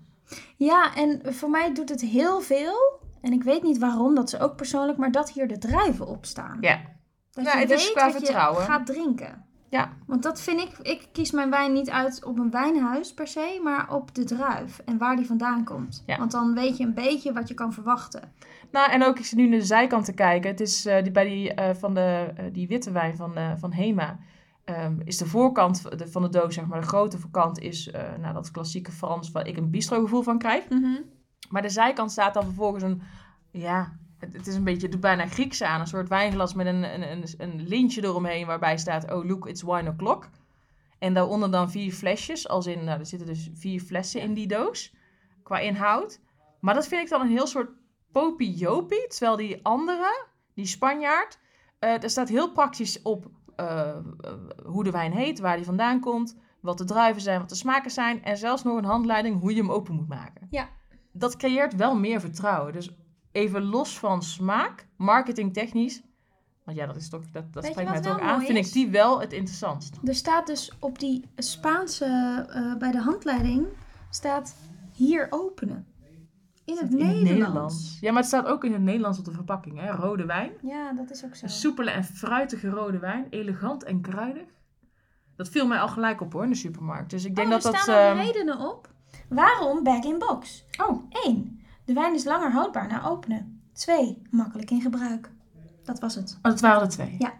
[0.56, 3.00] Ja, en voor mij doet het heel veel.
[3.20, 6.24] En ik weet niet waarom, dat is ook persoonlijk, maar dat hier de druiven op
[6.24, 6.58] staan.
[6.60, 6.80] Ja.
[7.32, 8.60] Dat Ja, je het is qua vertrouwen.
[8.62, 9.44] je gaat drinken.
[9.68, 9.92] Ja.
[10.06, 13.60] Want dat vind ik, ik kies mijn wijn niet uit op een wijnhuis per se,
[13.62, 16.02] maar op de druif en waar die vandaan komt.
[16.06, 16.18] Ja.
[16.18, 18.32] Want dan weet je een beetje wat je kan verwachten.
[18.70, 20.50] Nou, en ook, ik zit nu naar de zijkant te kijken.
[20.50, 23.72] Het is eh, die, bij die, eh, van de, eh, die witte wijn van, van
[23.72, 24.18] Hema.
[24.64, 28.50] ehm, is de voorkant van de doos, zeg maar, de grote kant is nou, dat
[28.50, 30.64] klassieke Frans waar ik een bistro gevoel van krijg.
[31.50, 33.02] Maar de zijkant staat dan vervolgens een,
[33.50, 33.92] ja,
[34.22, 35.80] het, het is een beetje, het doet bijna Grieks aan.
[35.80, 39.62] Een soort wijnglas met een, een, een, een lintje eromheen waarbij staat, oh look, it's
[39.62, 40.28] wine o'clock.
[40.98, 44.46] En daaronder dan vier flesjes, als in, nou, er zitten dus vier flessen in die
[44.46, 44.94] doos,
[45.42, 46.20] qua inhoud.
[46.60, 47.70] Maar dat vind ik dan een heel soort
[48.12, 51.38] popiopie, terwijl die andere, die Spanjaard,
[51.78, 53.96] eh er staat heel praktisch op eh, eh,
[54.64, 57.90] hoe de wijn heet, waar die vandaan komt, wat de druiven zijn, wat de smaken
[57.90, 60.46] zijn en zelfs nog een handleiding hoe je hem open moet maken.
[60.50, 60.68] Ja.
[61.12, 62.72] Dat creëert wel meer vertrouwen.
[62.72, 62.90] Dus
[63.32, 66.02] even los van smaak, marketingtechnisch,
[66.64, 68.66] want ja, dat is toch dat, dat spreekt mij toch aan, vind is?
[68.66, 69.98] ik die wel het interessantst.
[70.04, 72.04] Er staat dus op die Spaanse,
[72.48, 73.66] eh, bij de handleiding,
[74.10, 74.56] staat
[74.92, 75.86] hier openen.
[76.64, 77.98] In het, Nederlands.
[78.00, 79.90] Ja, maar het staat ook in het Nederlands op de verpakking, hè?
[79.90, 80.52] Rode wijn.
[80.62, 81.44] Ja, dat is ook zo.
[81.44, 83.26] Een soepele en fruitige rode wijn.
[83.30, 84.48] Elegant en kruidig.
[85.36, 87.10] Dat viel mij al gelijk op hoor, in de supermarkt.
[87.10, 87.80] Dus ik denk oh, dat er dat...
[87.80, 88.90] staan ook ehm, redenen op.
[89.28, 90.64] Waarom bag-in-box?
[90.86, 91.61] Oh, 1.
[91.92, 93.62] De wijn is langer houdbaar na openen.
[93.72, 94.22] 2.
[94.30, 95.30] Makkelijk in gebruik.
[95.84, 96.34] Dat was het.
[96.42, 97.16] oh, dat waren er twee.
[97.18, 97.32] Ja.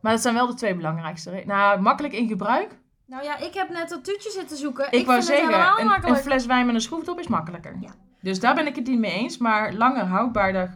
[0.00, 1.30] Maar dat zijn wel de twee belangrijkste.
[1.30, 2.78] re- Nou, makkelijk in gebruik.
[3.06, 4.86] Nou ja, ik heb net dat tuutje zitten zoeken.
[4.86, 6.16] Ik, Ik, wou vind het zeggen, helemaal een, makkelijk.
[6.16, 7.76] een fles wijn met een schroefdop is makkelijker.
[7.80, 7.90] Ja.
[8.20, 9.38] Dus daar ben ik het niet mee eens.
[9.38, 10.74] Maar langer houdbaar, daar,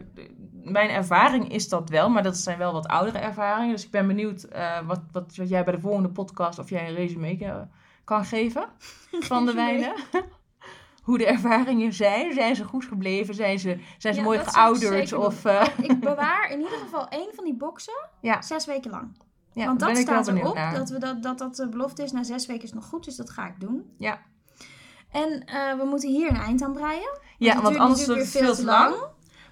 [0.64, 2.10] mijn ervaring is dat wel.
[2.10, 3.74] Maar dat zijn wel wat oudere ervaringen.
[3.74, 6.58] Dus ik ben benieuwd eh, wat, wat, wat jij bij de volgende podcast...
[6.58, 7.56] of jij een resume eh,
[8.04, 8.64] kan geven
[9.10, 9.78] van de Resume.
[9.78, 9.92] wijnen.
[11.08, 12.32] Hoe de ervaringen zijn.
[12.32, 13.34] Zijn ze goed gebleven?
[13.34, 15.12] Zijn ze, zijn ze Ja, mooi geouderd?
[15.12, 19.16] Of, eh, Ik bewaar in ieder geval één van die boxen ja, zes weken lang.
[19.52, 20.74] ja, Want dat staat erop, naar.
[20.74, 22.12] dat, we dat, dat dat de belofte is.
[22.12, 23.94] Na zes weken is nog goed, dus dat ga ik doen.
[23.98, 24.20] Ja.
[25.10, 27.18] En eh, we moeten hier een eind aan breien.
[27.38, 28.94] Ja, want anders wordt het veel te lang.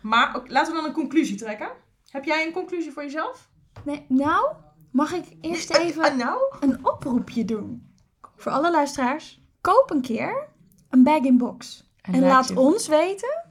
[0.02, 1.68] Maar ook- laten we dan een conclusie trekken.
[2.10, 3.48] Heb jij een conclusie voor jezelf?
[3.84, 4.52] Nee, nou,
[4.92, 6.38] mag ik eerst even nou?
[6.60, 7.94] een oproepje doen?
[8.36, 9.42] Voor alle luisteraars.
[9.60, 10.48] Koop een keer
[10.90, 11.90] een bag-in-box.
[12.02, 13.44] En, laat je- ons weten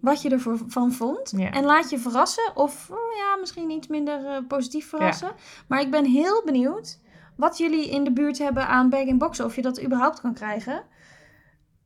[0.00, 1.32] wat je ervan vond.
[1.36, 1.50] Ja.
[1.50, 2.52] En laat je verrassen.
[2.56, 5.32] Of oh ja, misschien iets minder eh, positief verrassen.
[5.68, 6.98] Maar ik ben heel benieuwd
[7.36, 9.44] wat jullie in de buurt hebben aan bag-in-boxen.
[9.44, 10.82] Of je dat überhaupt kan krijgen.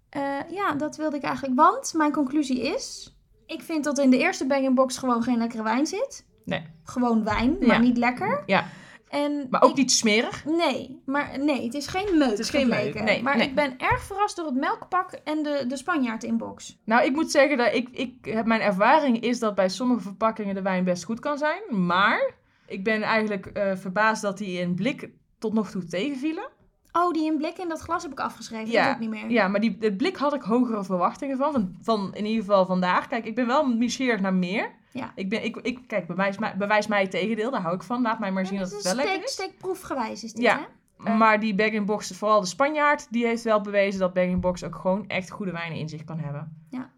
[0.09, 1.57] Eh, ja, dat wilde ik eigenlijk.
[1.57, 3.17] Want mijn conclusie is...
[3.47, 6.27] Ik vind dat in de eerste bag-in-box gewoon geen lekkere wijn zit.
[6.45, 6.67] Nee.
[6.85, 7.67] Gewoon wijn, Ja.
[7.67, 8.43] maar niet lekker.
[8.47, 8.65] Ja,
[9.13, 10.45] En maar ook ik- niet smerig.
[10.45, 12.31] Nee, maar nee, het is geen meuk.
[12.31, 13.47] Het is geen meuk, nee, maar nee.
[13.49, 16.79] ik ben erg verrast door het melkpak en de, de Spanjaard inbox.
[16.85, 20.55] Nou, ik moet zeggen dat ik, ik heb mijn ervaring is dat bij sommige verpakkingen
[20.55, 21.63] de wijn best goed kan zijn.
[21.87, 22.35] Maar
[22.67, 25.09] ik ben eigenlijk eh, verbaasd dat die in blik
[25.39, 26.49] tot nog toe tegenvielen.
[26.93, 28.71] Oh, die in blik in dat glas heb ik afgeschreven.
[28.71, 29.31] Ja, Dat ik niet meer.
[29.31, 31.77] Ja, maar die, het blik had ik hogere verwachtingen van, van.
[31.83, 33.07] Van in ieder geval vandaag.
[33.09, 34.71] Kijk, ik ben wel nieuwsgierig naar meer.
[34.93, 35.13] Ja.
[35.15, 37.51] Ik ben, ik, ik, kijk, bewijs mij, bewijs mij het tegendeel.
[37.51, 38.03] Daar hou ik van.
[38.03, 39.33] Laat mij maar zien Ja, dat dat het wel een lekker is.
[39.33, 40.57] steekproefgewijs is dit, Ja.
[40.59, 40.65] hè?
[41.11, 45.05] Eh, maar die bag-in-box, vooral de Spanjaard, die heeft wel bewezen dat bag-in-box ook gewoon
[45.09, 46.57] echt goede wijnen in zich kan hebben.
[46.71, 46.91] Ja.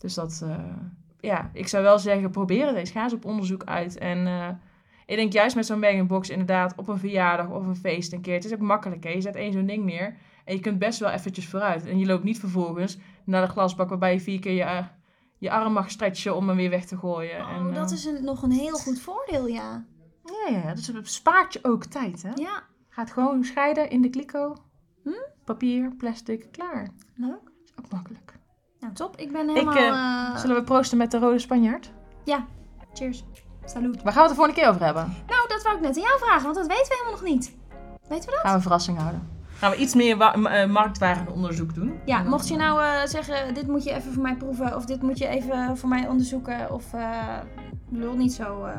[0.00, 0.56] Dus dat, eh,
[1.20, 2.90] ja, ik zou wel zeggen, probeer het eens.
[2.90, 3.98] Ga eens op onderzoek uit.
[3.98, 4.48] En eh,
[5.06, 8.34] ik denk juist met zo'n bag-in-box inderdaad op een verjaardag of een feest een keer.
[8.34, 9.10] Het is ook makkelijk, hè.
[9.10, 11.86] Je zet één zo'n ding neer en je kunt best wel eventjes vooruit.
[11.86, 14.86] En je loopt niet vervolgens naar de glasbak waarbij je vier keer je, eh,
[15.38, 17.40] je arm mag stretchen om hem weer weg te gooien.
[17.40, 19.84] Oh, en, dat eh, is een, nog een heel goed voordeel, ja.
[20.24, 22.30] Ja, ja, dus het spaart je ook tijd, hè.
[22.34, 22.62] Ja,
[22.94, 24.56] Gaat gewoon scheiden in de kliko.
[25.02, 25.10] Hm?
[25.44, 26.90] Papier, plastic, klaar.
[27.14, 27.50] leuk.
[27.64, 28.32] is ook makkelijk.
[28.80, 29.16] Nou, top.
[29.16, 29.76] Ik ben helemaal...
[29.76, 31.92] eh, eh, Zullen we proosten met de rode Spanjaard?
[32.24, 32.46] Ja,
[32.92, 33.24] cheers.
[33.64, 34.02] Salut.
[34.02, 35.14] Waar gaan we het de volgende keer over hebben?
[35.26, 37.52] Nou, dat wou ik net aan jou vragen, want dat weten we helemaal nog niet.
[38.08, 38.40] Weten we dat?
[38.40, 39.28] Gaan we een verrassing houden.
[39.58, 41.98] Gaan we iets meer eh, marktwaardenonderzoek doen?
[42.04, 45.02] Ja, mocht je nou eh, zeggen, dit moet je even voor mij proeven, of dit
[45.02, 47.10] moet je even voor mij onderzoeken, of eh
[47.90, 48.64] lul niet zo.
[48.64, 48.78] eh,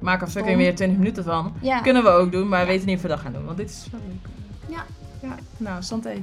[0.00, 1.52] Maak er fucking weer 20 minuten van.
[1.60, 1.80] ja.
[1.80, 3.44] Kunnen we ook doen, maar we weten niet of we dat gaan doen.
[3.44, 4.28] Want dit is wel leuk.
[4.76, 4.84] Ja.
[5.28, 6.22] Ja, nou, santé.